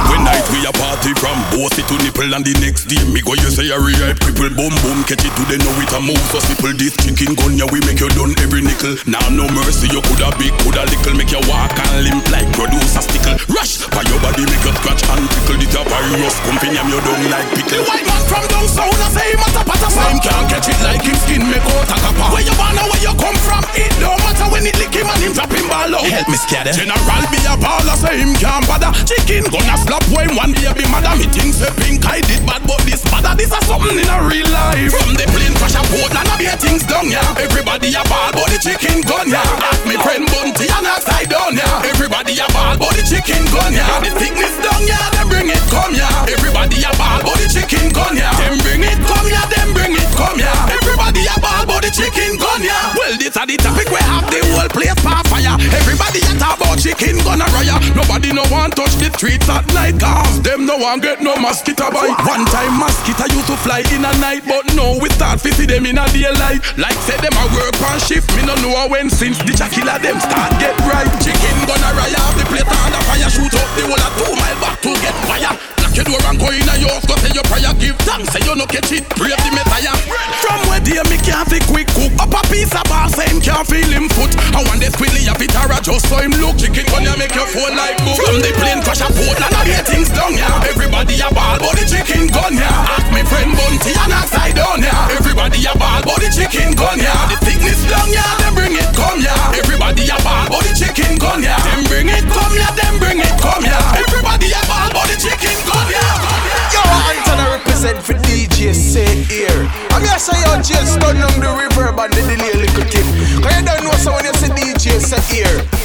[0.09, 3.34] When night we a party from bossy to nipple and the next day me go
[3.38, 6.20] you say a real cripple boom boom catch it to the know it a move
[6.34, 10.34] so simple this chikungunya we make you done every nickel now no mercy you coulda
[10.41, 12.97] big coulda little make you walk and limp like produce
[13.30, 16.88] a rush by your body make you scratch and tickle it a virus fin yam
[16.89, 19.76] you down like pickle The white man from down south a say him a tapa
[19.78, 20.01] tapa.
[20.01, 22.28] Say can't catch it like him skin make out a copper.
[22.34, 25.07] Where you born and where you come from, it don't matter when it lick him
[25.07, 26.05] and him drop him ball out.
[26.05, 26.73] Help me scatter.
[26.73, 28.91] General be a baller, say him can't bother.
[29.05, 31.13] Chicken gonna slap when one baby mother.
[31.15, 33.34] Me think say pink I did bad, but this bother.
[33.38, 34.91] This is something in a real life.
[34.91, 37.21] From the plane crash a Portland, I be things done ya.
[37.38, 39.41] Everybody a ball, but the chikungunya.
[39.41, 41.67] Ask me friend Bunty and outside down ya.
[41.86, 43.86] Everybody a ball, but the chicken gun ya.
[44.01, 46.07] The thickness done ya, then bring it come ya.
[46.28, 48.30] Everybody a ball, but the chikungunya.
[48.39, 50.51] Then bring it come ya, then bring it come ya.
[50.72, 52.95] Everybody a ball, but the chikungunya.
[52.97, 55.55] Well, this a the topic we have the whole place on fire.
[55.83, 57.83] Everybody a talk about chicken gun a riot.
[57.95, 61.91] Nobody no want touch the streets at night, cause them no want get no mosquito
[61.91, 62.15] bite.
[62.23, 65.67] One time mosquito used to fly in a night, but now we start to see
[65.67, 66.63] them in a daylight.
[66.79, 70.19] Like say them a work on shift, me no know when since the killer them
[70.23, 71.11] start get right.
[71.19, 74.31] Chicken gun a riot, the plate on the fire, shoot up the whole of two
[74.39, 75.74] mile back to get fire.
[75.96, 78.43] Lock your door and go in your house, go say your prayer, give thanks, say
[78.43, 79.96] you no catch it, pray the messiah.
[80.43, 83.64] From where day me can't fi quick cook up a piece of bar, him can't
[83.64, 84.36] feel him foot.
[84.52, 86.60] I want this squilly a a just so him look.
[86.60, 88.20] Chikungunya make you fall like book.
[88.20, 90.52] From the plane crash a Portland, I get things done ya.
[90.68, 92.68] Everybody a ball, but the chikungunya.
[92.91, 94.91] Ask me friend Bunty and outside down ya.
[95.16, 97.16] Everybody a ball, but the chikungunya.
[97.32, 99.32] The thickness down ya, then bring it come ya.
[99.56, 101.56] Everybody a ball, but the chikungunya.
[101.56, 103.80] Then bring it come ya, then bring it come ya.
[103.96, 105.84] Everybody a ball, but the chicken gun.
[105.89, 109.69] Yo, Anton, I represent for DJ C-Air.
[109.91, 113.05] I'm here say your just turn on the reverb and the delay, little kid.
[113.43, 115.84] Cause you don't know so when you say DJ Saint Ear.